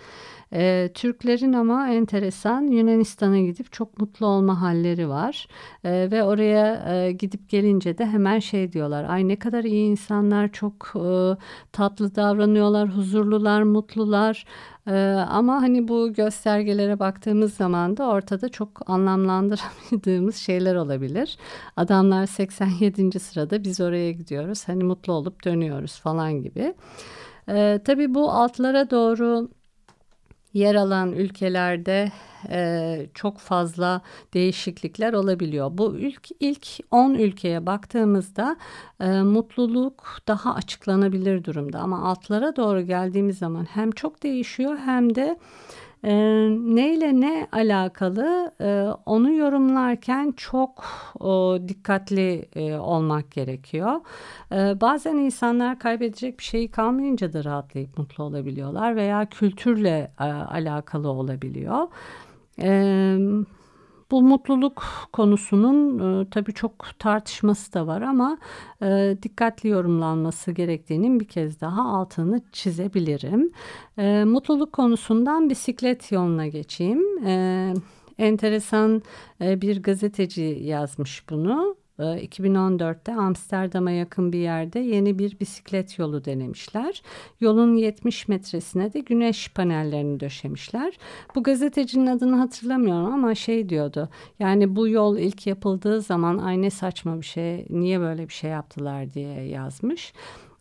E, 0.53 0.91
Türklerin 0.95 1.53
ama 1.53 1.89
enteresan 1.89 2.63
Yunanistan'a 2.63 3.39
gidip 3.39 3.73
çok 3.73 3.99
mutlu 3.99 4.27
olma 4.27 4.61
halleri 4.63 5.09
var 5.09 5.49
e, 5.85 6.09
ve 6.11 6.23
oraya 6.23 6.95
e, 6.95 7.13
gidip 7.13 7.49
gelince 7.49 7.99
de 7.99 8.07
hemen 8.07 8.39
şey 8.39 8.73
diyorlar 8.73 9.05
ay 9.05 9.29
ne 9.29 9.37
kadar 9.37 9.65
iyi 9.65 9.91
insanlar 9.91 10.53
çok 10.53 10.93
e, 10.97 11.37
tatlı 11.73 12.15
davranıyorlar 12.15 12.89
huzurlular 12.89 13.63
mutlular 13.63 14.45
ee, 14.89 14.93
ama 15.29 15.63
hani 15.63 15.89
bu 15.89 16.13
göstergelere 16.13 16.99
baktığımız 16.99 17.55
zaman 17.55 17.97
da 17.97 18.07
ortada 18.09 18.49
çok 18.49 18.91
anlamlandıramadığımız 18.91 20.37
şeyler 20.37 20.75
olabilir. 20.75 21.39
Adamlar 21.77 22.27
87. 22.27 23.21
sırada 23.21 23.65
biz 23.65 23.81
oraya 23.81 24.13
gidiyoruz. 24.13 24.69
Hani 24.69 24.85
mutlu 24.85 25.13
olup 25.13 25.45
dönüyoruz 25.45 26.01
falan 26.01 26.43
gibi. 26.43 26.75
Ee, 27.49 27.81
tabii 27.85 28.15
bu 28.15 28.31
altlara 28.31 28.91
doğru 28.91 29.49
yer 30.59 30.75
alan 30.75 31.13
ülkelerde 31.13 32.13
e, 32.51 33.07
çok 33.15 33.39
fazla 33.39 34.01
değişiklikler 34.35 35.13
olabiliyor. 35.13 35.71
Bu 35.73 35.99
ilk 35.99 36.29
ilk 36.41 36.67
10 36.91 37.15
ülkeye 37.15 37.67
baktığımızda 37.67 38.57
e, 39.01 39.23
mutluluk 39.23 40.19
daha 40.29 40.55
açıklanabilir 40.55 41.45
durumda 41.45 41.79
ama 41.79 42.09
altlara 42.09 42.57
doğru 42.57 42.81
geldiğimiz 42.81 43.39
zaman 43.39 43.65
hem 43.65 43.91
çok 43.91 44.23
değişiyor 44.23 44.79
hem 44.85 45.15
de 45.15 45.39
e, 46.05 46.13
neyle 46.51 47.21
ne 47.21 47.47
alakalı 47.53 48.53
e, 48.61 48.87
onu 49.07 49.33
yorumlarken 49.33 50.33
çok 50.37 50.85
o, 51.21 51.59
dikkatli 51.69 52.49
e, 52.57 52.75
olmak 52.75 53.31
gerekiyor. 53.31 54.01
E, 54.53 54.81
bazen 54.81 55.17
insanlar 55.17 55.79
kaybedecek 55.79 56.39
bir 56.39 56.45
şey 56.45 56.71
kalmayınca 56.71 57.33
da 57.33 57.45
rahatlayıp 57.45 57.99
mutlu 57.99 58.25
olabiliyorlar 58.25 58.97
veya 58.97 59.27
kültürle 59.27 60.13
e, 60.21 60.25
alakalı 60.25 61.09
olabiliyor. 61.09 61.89
Evet. 62.59 63.47
Bu 64.11 64.23
mutluluk 64.23 64.85
konusunun 65.13 65.99
e, 66.23 66.31
tabii 66.31 66.53
çok 66.53 66.99
tartışması 66.99 67.73
da 67.73 67.87
var 67.87 68.03
ama 68.03 68.39
e, 68.83 69.17
dikkatli 69.23 69.69
yorumlanması 69.69 70.53
gerektiğinin 70.53 71.21
bir 71.21 71.29
kez 71.29 71.61
daha 71.61 71.83
altını 71.83 72.41
çizebilirim. 72.53 73.53
E, 73.99 74.25
mutluluk 74.25 74.73
konusundan 74.73 75.51
bisiklet 75.51 76.13
yoluna 76.13 76.47
geçeyim. 76.47 77.27
E, 77.27 77.75
enteresan 78.19 79.03
e, 79.41 79.61
bir 79.61 79.83
gazeteci 79.83 80.59
yazmış 80.63 81.31
bunu. 81.31 81.78
2014'te 81.99 83.13
ee, 83.13 83.15
Amsterdam'a 83.15 83.91
yakın 83.91 84.33
bir 84.33 84.39
yerde 84.39 84.79
yeni 84.79 85.19
bir 85.19 85.41
bisiklet 85.41 85.99
yolu 85.99 86.25
denemişler. 86.25 87.03
Yolun 87.41 87.77
70 87.77 88.29
metresine 88.29 88.93
de 88.93 89.01
güneş 89.01 89.49
panellerini 89.49 90.21
döşemişler. 90.21 90.99
Bu 91.35 91.43
gazetecinin 91.43 92.07
adını 92.07 92.37
hatırlamıyorum 92.37 93.13
ama 93.13 93.35
şey 93.35 93.69
diyordu. 93.69 94.09
Yani 94.39 94.77
bu 94.77 94.89
yol 94.89 95.19
ilk 95.19 95.47
yapıldığı 95.47 96.01
zaman 96.01 96.39
ay 96.39 96.63
ne 96.63 96.71
saçma 96.71 97.21
bir 97.21 97.27
şey 97.27 97.67
niye 97.71 98.01
böyle 98.01 98.29
bir 98.29 98.35
şey 98.35 98.51
yaptılar 98.51 99.13
diye 99.13 99.43
yazmış. 99.43 100.13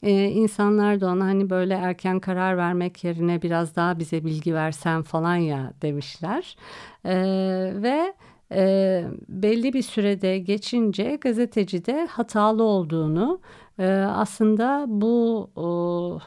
Ee, 0.03 0.25
insanlar 0.25 1.01
da 1.01 1.07
ona 1.07 1.25
hani 1.25 1.49
böyle 1.49 1.73
erken 1.73 2.19
karar 2.19 2.57
vermek 2.57 3.03
yerine 3.03 3.41
biraz 3.41 3.75
daha 3.75 3.99
bize 3.99 4.25
bilgi 4.25 4.53
versen 4.53 5.01
falan 5.01 5.35
ya 5.35 5.73
demişler. 5.81 6.57
Ee, 7.05 7.71
ve 7.75 8.13
e, 8.51 9.03
belli 9.29 9.73
bir 9.73 9.81
sürede 9.81 10.37
geçince 10.39 11.17
gazeteci 11.21 11.85
de 11.85 12.05
hatalı 12.05 12.63
olduğunu 12.63 13.39
e, 13.79 13.87
aslında 13.91 14.85
bu 14.87 15.49
o, 15.55 16.19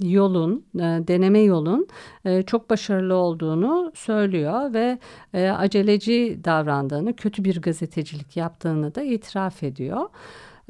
yolun 0.00 0.66
e, 0.76 0.80
deneme 0.80 1.40
yolun 1.40 1.86
e, 2.24 2.42
çok 2.42 2.70
başarılı 2.70 3.14
olduğunu 3.14 3.92
söylüyor 3.94 4.74
ve 4.74 4.98
e, 5.34 5.48
aceleci 5.48 6.40
davrandığını 6.44 7.16
kötü 7.16 7.44
bir 7.44 7.62
gazetecilik 7.62 8.36
yaptığını 8.36 8.94
da 8.94 9.02
itiraf 9.02 9.62
ediyor. 9.62 10.08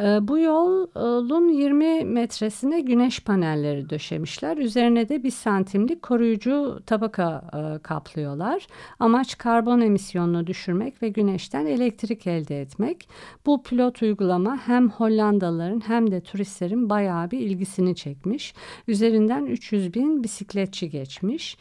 Ee, 0.00 0.28
bu 0.28 0.38
yolun 0.38 1.48
20 1.48 2.04
metresine 2.04 2.80
güneş 2.80 3.20
panelleri 3.20 3.90
döşemişler. 3.90 4.56
Üzerine 4.56 5.08
de 5.08 5.22
bir 5.22 5.30
santimlik 5.30 6.02
koruyucu 6.02 6.80
tabaka 6.86 7.44
e, 7.54 7.82
kaplıyorlar. 7.82 8.66
Amaç 8.98 9.38
karbon 9.38 9.80
emisyonunu 9.80 10.46
düşürmek 10.46 11.02
ve 11.02 11.08
güneşten 11.08 11.66
elektrik 11.66 12.26
elde 12.26 12.60
etmek. 12.60 13.08
Bu 13.46 13.62
pilot 13.62 14.02
uygulama 14.02 14.58
hem 14.66 14.90
Hollandalıların 14.90 15.82
hem 15.86 16.10
de 16.10 16.20
turistlerin 16.20 16.90
bayağı 16.90 17.30
bir 17.30 17.38
ilgisini 17.38 17.96
çekmiş. 17.96 18.54
Üzerinden 18.88 19.46
300 19.46 19.94
bin 19.94 20.24
bisikletçi 20.24 20.90
geçmiş. 20.90 21.56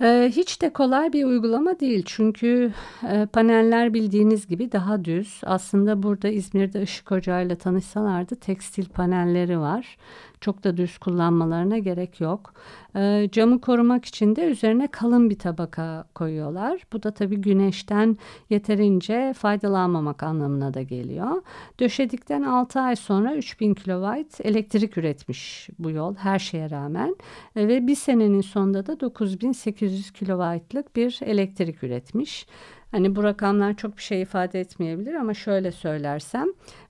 Ee, 0.00 0.30
hiç 0.32 0.62
de 0.62 0.72
kolay 0.72 1.12
bir 1.12 1.24
uygulama 1.24 1.80
değil 1.80 2.02
çünkü 2.06 2.72
e, 3.08 3.26
paneller 3.26 3.94
bildiğiniz 3.94 4.46
gibi 4.46 4.72
daha 4.72 5.04
düz. 5.04 5.40
Aslında 5.42 6.02
burada 6.02 6.28
İzmir'de 6.28 6.82
Işık 6.82 7.10
Hoca 7.10 7.40
ile 7.40 7.56
tanışsalardı 7.56 8.36
tekstil 8.36 8.88
panelleri 8.88 9.58
var. 9.58 9.96
Çok 10.40 10.64
da 10.64 10.76
düz 10.76 10.98
kullanmalarına 10.98 11.78
gerek 11.78 12.20
yok. 12.20 12.54
E, 12.96 13.28
camı 13.32 13.60
korumak 13.60 14.04
için 14.04 14.36
de 14.36 14.44
üzerine 14.44 14.86
kalın 14.86 15.30
bir 15.30 15.38
tabaka 15.38 16.04
koyuyorlar. 16.14 16.80
Bu 16.92 17.02
da 17.02 17.10
tabii 17.10 17.36
güneşten 17.36 18.16
yeterince 18.50 19.34
faydalanmamak 19.36 20.22
anlamına 20.22 20.74
da 20.74 20.82
geliyor. 20.82 21.42
Döşedikten 21.80 22.42
6 22.42 22.80
ay 22.80 22.96
sonra 22.96 23.34
3000 23.34 23.74
kW 23.74 24.24
elektrik 24.44 24.98
üretmiş 24.98 25.68
bu 25.78 25.90
yol 25.90 26.14
her 26.14 26.38
şeye 26.38 26.70
rağmen. 26.70 27.16
E, 27.56 27.68
ve 27.68 27.86
bir 27.86 27.94
senenin 27.94 28.40
sonunda 28.40 28.86
da 28.86 29.00
9800 29.00 30.10
kW'lık 30.10 30.96
bir 30.96 31.20
elektrik 31.22 31.82
üretmiş. 31.82 32.46
Hani 32.90 33.16
bu 33.16 33.22
rakamlar 33.22 33.74
çok 33.74 33.96
bir 33.96 34.02
şey 34.02 34.22
ifade 34.22 34.60
etmeyebilir 34.60 35.14
ama 35.14 35.34
şöyle 35.34 35.72
söylersem 35.72 36.46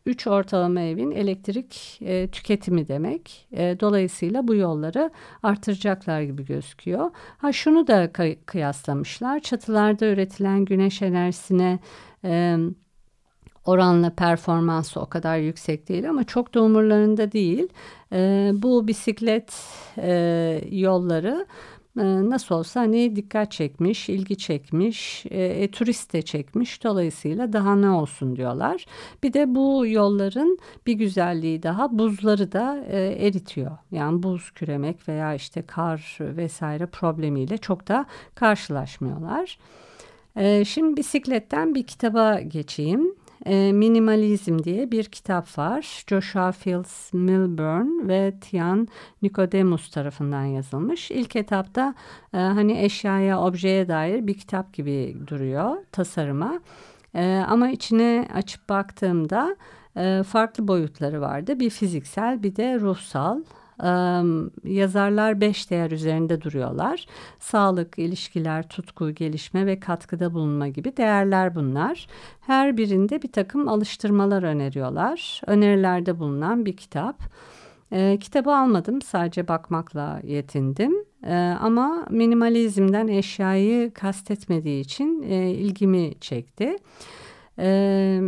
3 0.07 0.27
ortalama 0.27 0.81
evin 0.81 1.11
elektrik 1.11 1.99
e, 2.03 2.29
tüketimi 2.29 2.89
demek. 2.89 3.49
E, 3.53 3.81
dolayısıyla 3.81 4.49
bu 4.49 4.55
yolları 4.55 5.11
artıracaklar 5.43 6.21
gibi 6.21 6.45
gözüküyor. 6.45 7.11
Ha 7.39 7.53
şunu 7.53 7.87
da 7.87 8.13
kıyaslamışlar. 8.47 9.41
Çatılarda 9.41 10.07
üretilen 10.07 10.65
güneş 10.65 11.03
enerjisine 11.03 11.79
e, 12.25 12.57
oranla 13.65 14.11
performansı 14.11 15.01
o 15.01 15.07
kadar 15.07 15.39
yüksek 15.39 15.89
değil 15.89 16.11
ama 16.11 16.25
çok 16.25 16.55
da 16.55 16.63
umurlarında 16.63 17.33
değil. 17.33 17.69
E, 18.13 18.51
bu 18.55 18.89
bisiklet 18.89 19.55
e, 19.97 20.11
yolları 20.71 21.47
nasıl 21.99 22.55
olsa 22.55 22.81
hani 22.81 23.17
dikkat 23.17 23.53
çekmiş, 23.53 24.09
ilgi 24.09 24.37
çekmiş, 24.37 25.27
e, 25.31 25.45
e, 25.45 25.71
turist 25.71 26.13
de 26.13 26.23
çekmiş. 26.23 26.85
Dolayısıyla 26.85 27.53
daha 27.53 27.77
ne 27.77 27.91
olsun 27.91 28.37
diyorlar. 28.37 28.87
Bir 29.23 29.33
de 29.33 29.55
bu 29.55 29.87
yolların 29.87 30.59
bir 30.87 30.93
güzelliği 30.93 31.63
daha 31.63 31.99
buzları 31.99 32.53
da 32.53 32.85
e, 32.89 33.27
eritiyor. 33.27 33.79
Yani 33.91 34.23
buz 34.23 34.51
küremek 34.51 35.09
veya 35.09 35.35
işte 35.35 35.63
kar 35.63 36.19
vesaire 36.21 36.87
problemiyle 36.87 37.59
çok 37.59 37.89
da 37.89 38.07
karşılaşmıyorlar. 38.35 39.59
E, 40.37 40.65
şimdi 40.65 40.97
bisikletten 40.97 41.75
bir 41.75 41.83
kitaba 41.83 42.41
geçeyim 42.41 43.18
e, 43.47 43.73
Minimalizm 43.73 44.59
diye 44.65 44.91
bir 44.91 45.05
kitap 45.05 45.59
var. 45.59 46.05
Joshua 46.07 46.53
Fields 46.53 47.13
Milburn 47.13 48.09
ve 48.09 48.35
Tian 48.41 48.89
Nicodemus 49.23 49.91
tarafından 49.91 50.45
yazılmış. 50.45 51.11
İlk 51.11 51.37
etapta 51.37 51.95
e, 52.35 52.39
hani 52.39 52.79
eşyaya, 52.81 53.41
objeye 53.41 53.89
dair 53.89 54.27
bir 54.27 54.35
kitap 54.35 54.73
gibi 54.73 55.17
duruyor 55.27 55.77
tasarıma. 55.93 56.61
E, 57.15 57.45
ama 57.49 57.69
içine 57.71 58.29
açıp 58.35 58.69
baktığımda 58.69 59.57
farklı 60.27 60.69
boyutları 60.69 61.21
vardı. 61.21 61.61
Bir 61.61 61.71
fiziksel 61.71 62.43
bir 62.43 62.57
de 62.57 62.81
ruhsal 62.81 63.43
yazarlar 64.65 65.41
beş 65.41 65.71
değer 65.71 65.91
üzerinde 65.91 66.43
duruyorlar. 66.43 67.07
Sağlık, 67.41 67.99
ilişkiler, 67.99 68.69
tutku, 68.69 69.11
gelişme 69.11 69.67
ve 69.67 69.81
katkıda 69.81 70.35
bulunma 70.35 70.69
gibi 70.69 70.97
değerler 70.97 71.55
bunlar. 71.55 72.07
Her 72.41 72.77
birinde 72.77 73.23
bir 73.23 73.33
takım 73.33 73.69
alıştırmalar 73.69 74.43
öneriyorlar. 74.43 75.41
Önerilerde 75.47 76.19
bulunan 76.19 76.67
bir 76.67 76.77
kitap. 76.77 77.23
E, 77.93 78.19
kitabı 78.19 78.57
almadım 78.57 79.03
sadece 79.03 79.49
bakmakla 79.49 80.21
yetindim 80.25 80.95
e, 81.27 81.35
ama 81.61 82.07
minimalizmden 82.11 83.09
eşyayı 83.09 83.95
kastetmediği 83.95 84.81
için 84.81 85.23
e, 85.23 85.51
ilgimi 85.51 86.21
çekti. 86.21 86.77
E, 87.59 88.21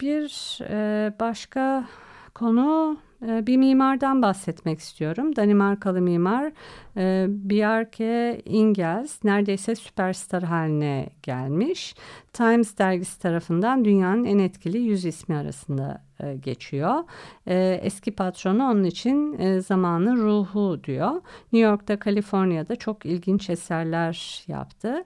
bir 0.00 0.58
e, 0.70 1.12
başka 1.20 1.88
konu 2.34 2.96
bir 3.22 3.56
mimardan 3.56 4.22
bahsetmek 4.22 4.78
istiyorum. 4.78 5.36
Danimarkalı 5.36 6.00
mimar 6.00 6.52
e, 6.96 7.26
Bjarke 7.28 8.42
Ingels 8.44 9.24
neredeyse 9.24 9.74
süperstar 9.74 10.42
haline 10.42 11.08
gelmiş. 11.22 11.94
Times 12.32 12.78
dergisi 12.78 13.20
tarafından 13.20 13.84
dünyanın 13.84 14.24
en 14.24 14.38
etkili 14.38 14.78
yüz 14.78 15.04
ismi 15.04 15.36
arasında 15.36 16.02
e, 16.20 16.36
geçiyor. 16.36 17.04
Eski 17.46 18.12
patronu 18.12 18.64
onun 18.64 18.84
için 18.84 19.38
zamanın 19.60 20.16
ruhu 20.16 20.84
diyor. 20.84 21.12
New 21.52 21.70
York'ta, 21.70 21.98
Kaliforniya'da 21.98 22.76
çok 22.76 23.06
ilginç 23.06 23.50
eserler 23.50 24.44
yaptı 24.48 25.04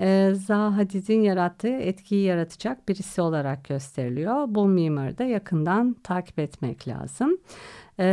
e, 0.00 0.30
Zaha 0.34 0.76
Hadid'in 0.76 1.20
yarattığı 1.20 1.76
etkiyi 1.76 2.24
yaratacak 2.24 2.88
birisi 2.88 3.20
olarak 3.20 3.64
gösteriliyor. 3.64 4.44
Bu 4.48 4.66
mimarı 4.66 5.18
da 5.18 5.24
yakından 5.24 5.96
takip 6.02 6.38
etmek 6.38 6.88
lazım. 6.88 7.38
E, 7.98 8.06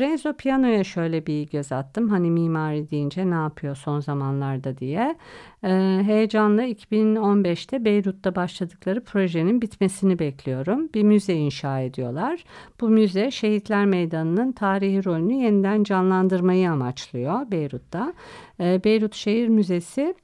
Renzo 0.00 0.32
Piano'ya 0.32 0.84
şöyle 0.84 1.26
bir 1.26 1.48
göz 1.48 1.72
attım. 1.72 2.08
Hani 2.08 2.30
mimari 2.30 2.90
deyince 2.90 3.30
ne 3.30 3.34
yapıyor 3.34 3.76
son 3.76 4.00
zamanlarda 4.00 4.78
diye. 4.78 5.16
E, 5.64 5.68
heyecanla 6.02 6.64
2015'te 6.64 7.84
Beyrut'ta 7.84 8.34
başladıkları 8.34 9.04
projenin 9.04 9.62
bitmesini 9.62 10.18
bekliyorum. 10.18 10.88
Bir 10.94 11.02
müze 11.02 11.34
inşa 11.34 11.80
ediyorlar. 11.80 12.44
Bu 12.80 12.88
müze 12.88 13.30
Şehitler 13.30 13.86
Meydanı'nın 13.86 14.52
tarihi 14.52 15.04
rolünü 15.04 15.34
yeniden 15.34 15.84
canlandırmayı 15.84 16.70
amaçlıyor 16.70 17.50
Beyrut'ta. 17.50 18.14
E, 18.60 18.84
Beyrut 18.84 19.14
Şehir 19.14 19.48
Müzesi 19.48 20.14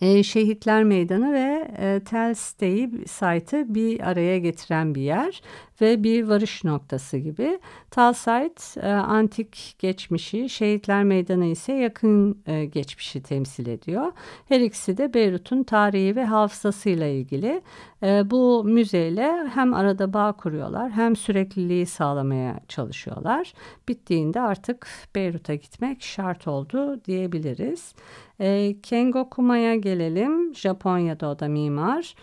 e, 0.00 0.22
Şehitler 0.22 0.84
Meydanı 0.84 1.32
ve 1.32 1.68
e, 1.78 2.00
Tel 2.04 2.34
Site'yi 2.34 2.90
site'ı 3.06 3.74
bir 3.74 4.10
araya 4.10 4.38
getiren 4.38 4.94
bir 4.94 5.02
yer 5.02 5.42
ve 5.80 6.02
bir 6.02 6.28
varış 6.28 6.64
noktası 6.64 7.16
gibi. 7.16 7.60
Talsite 7.90 8.80
e, 8.80 8.92
antik 8.92 9.76
geçmişi, 9.78 10.48
Şehitler 10.48 11.04
Meydanı 11.04 11.44
ise 11.44 11.72
yakın 11.72 12.42
e, 12.46 12.64
geçmişi 12.64 13.22
temsil 13.22 13.66
ediyor. 13.66 14.12
Her 14.48 14.60
ikisi 14.60 14.96
de 14.96 15.14
Beyrut'un 15.14 15.62
tarihi 15.62 16.16
ve 16.16 16.24
hafızasıyla 16.24 17.06
ilgili. 17.06 17.62
E, 18.02 18.30
bu 18.30 18.64
müzeyle 18.64 19.48
hem 19.54 19.74
arada 19.74 20.12
bağ 20.12 20.32
kuruyorlar 20.32 20.90
hem 20.90 21.16
sürekliliği 21.16 21.86
sağlamaya 21.86 22.60
çalışıyorlar. 22.68 23.52
Bittiğinde 23.88 24.40
artık 24.40 24.88
Beyrut'a 25.14 25.54
gitmek 25.54 26.02
şart 26.02 26.48
oldu 26.48 27.04
diyebiliriz. 27.04 27.94
E, 28.40 28.76
Kengo 28.82 29.30
Kuma'ya 29.30 29.76
gelelim. 29.76 30.54
Japonya'da 30.54 31.28
o 31.28 31.38
da 31.38 31.48
mimar. 31.48 32.14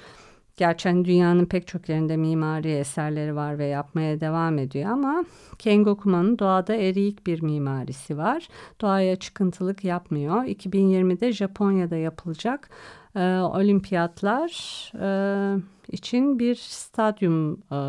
Gerçi 0.61 0.89
hani 0.89 1.05
dünyanın 1.05 1.45
pek 1.45 1.67
çok 1.67 1.89
yerinde 1.89 2.17
mimari 2.17 2.71
eserleri 2.71 3.35
var 3.35 3.57
ve 3.59 3.65
yapmaya 3.65 4.19
devam 4.21 4.57
ediyor 4.57 4.91
ama 4.91 5.25
Kengo 5.59 5.97
Kuma'nın 5.97 6.39
doğada 6.39 6.75
eriyik 6.75 7.27
bir 7.27 7.41
mimarisi 7.41 8.17
var. 8.17 8.47
Doğaya 8.81 9.15
çıkıntılık 9.15 9.83
yapmıyor. 9.83 10.43
2020'de 10.43 11.31
Japonya'da 11.31 11.95
yapılacak 11.95 12.69
e, 13.15 13.19
olimpiyatlar 13.39 14.51
e, 15.01 15.09
için 15.91 16.39
bir 16.39 16.55
stadyum 16.55 17.53
e, 17.53 17.79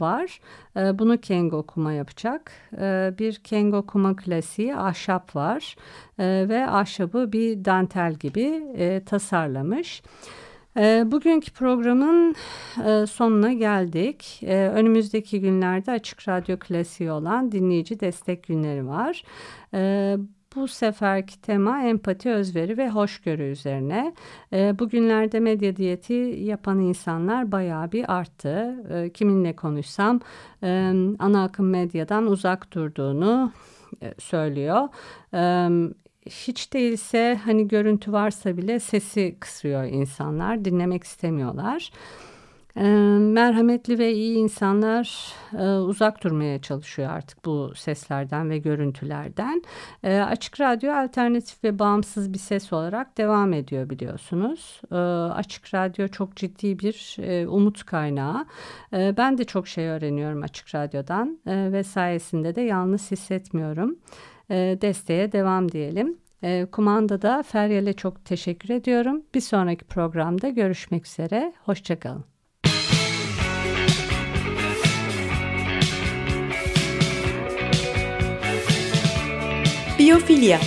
var. 0.00 0.40
E, 0.76 0.98
bunu 0.98 1.18
Kengo 1.18 1.62
Kuma 1.62 1.92
yapacak. 1.92 2.52
E, 2.78 3.14
bir 3.18 3.34
Kengo 3.34 3.86
Kuma 3.86 4.16
klasiği 4.16 4.76
ahşap 4.76 5.36
var 5.36 5.76
e, 6.18 6.48
ve 6.48 6.66
ahşabı 6.66 7.32
bir 7.32 7.64
dantel 7.64 8.14
gibi 8.14 8.62
e, 8.76 9.02
tasarlamış. 9.04 10.02
Bugünkü 11.12 11.52
programın 11.52 12.34
e, 12.86 13.06
sonuna 13.06 13.52
geldik. 13.52 14.40
E, 14.42 14.68
önümüzdeki 14.68 15.40
günlerde 15.40 15.90
Açık 15.90 16.28
Radyo 16.28 16.58
klasiği 16.58 17.10
olan 17.10 17.52
dinleyici 17.52 18.00
destek 18.00 18.42
günleri 18.42 18.86
var. 18.86 19.22
E, 19.74 20.16
bu 20.56 20.68
seferki 20.68 21.40
tema 21.40 21.82
empati, 21.82 22.30
özveri 22.30 22.78
ve 22.78 22.88
hoşgörü 22.88 23.42
üzerine. 23.42 24.14
Bugünlerde 24.52 25.40
medya 25.40 25.76
diyeti 25.76 26.12
yapan 26.38 26.80
insanlar 26.80 27.52
bayağı 27.52 27.92
bir 27.92 28.12
arttı. 28.12 28.74
Kiminle 29.14 29.56
konuşsam 29.56 30.20
e, 30.62 30.92
ana 31.18 31.44
akım 31.44 31.70
medyadan 31.70 32.26
uzak 32.26 32.72
durduğunu 32.72 33.52
e, 34.02 34.14
söylüyor. 34.18 34.88
Hiç 36.26 36.72
değilse 36.72 37.40
hani 37.44 37.68
görüntü 37.68 38.12
varsa 38.12 38.56
bile 38.56 38.80
sesi 38.80 39.36
kısıyor 39.40 39.84
insanlar, 39.84 40.64
dinlemek 40.64 41.04
istemiyorlar. 41.04 41.90
Merhametli 43.18 43.98
ve 43.98 44.12
iyi 44.12 44.36
insanlar 44.36 45.32
uzak 45.86 46.24
durmaya 46.24 46.62
çalışıyor 46.62 47.10
artık 47.10 47.44
bu 47.44 47.72
seslerden 47.74 48.50
ve 48.50 48.58
görüntülerden. 48.58 49.62
Açık 50.02 50.60
Radyo 50.60 50.92
alternatif 50.92 51.64
ve 51.64 51.78
bağımsız 51.78 52.32
bir 52.32 52.38
ses 52.38 52.72
olarak 52.72 53.18
devam 53.18 53.52
ediyor 53.52 53.90
biliyorsunuz. 53.90 54.80
Açık 55.34 55.74
Radyo 55.74 56.08
çok 56.08 56.36
ciddi 56.36 56.78
bir 56.78 57.16
umut 57.46 57.84
kaynağı. 57.84 58.46
Ben 58.92 59.38
de 59.38 59.44
çok 59.44 59.68
şey 59.68 59.86
öğreniyorum 59.86 60.42
Açık 60.42 60.74
Radyo'dan 60.74 61.38
ve 61.46 61.84
sayesinde 61.84 62.54
de 62.54 62.60
yalnız 62.60 63.10
hissetmiyorum. 63.10 63.96
E, 64.50 64.78
desteğe 64.80 65.32
devam 65.32 65.72
diyelim. 65.72 66.18
E, 66.42 66.66
kumandada 66.72 67.42
Feryal'e 67.42 67.92
çok 67.92 68.24
teşekkür 68.24 68.68
ediyorum. 68.74 69.22
Bir 69.34 69.40
sonraki 69.40 69.84
programda 69.84 70.48
görüşmek 70.48 71.06
üzere. 71.06 71.52
Hoşçakalın. 71.64 72.24
Biyofilya 79.98 80.58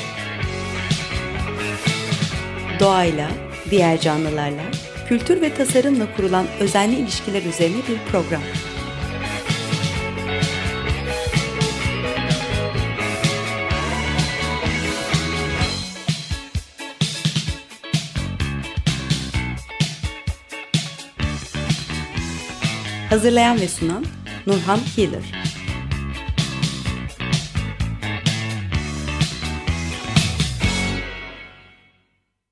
Doğayla, 2.80 3.30
diğer 3.72 4.00
canlılarla, 4.00 4.62
kültür 5.08 5.42
ve 5.42 5.54
tasarımla 5.54 6.16
kurulan 6.16 6.46
özenli 6.60 6.96
ilişkiler 6.96 7.44
üzerine 7.44 7.78
bir 7.78 8.12
program. 8.12 8.42
Hazırlayan 23.16 23.62
ve 23.62 23.68
sunan 23.68 24.06
Nurhan 24.48 24.80
Healer. 24.96 25.45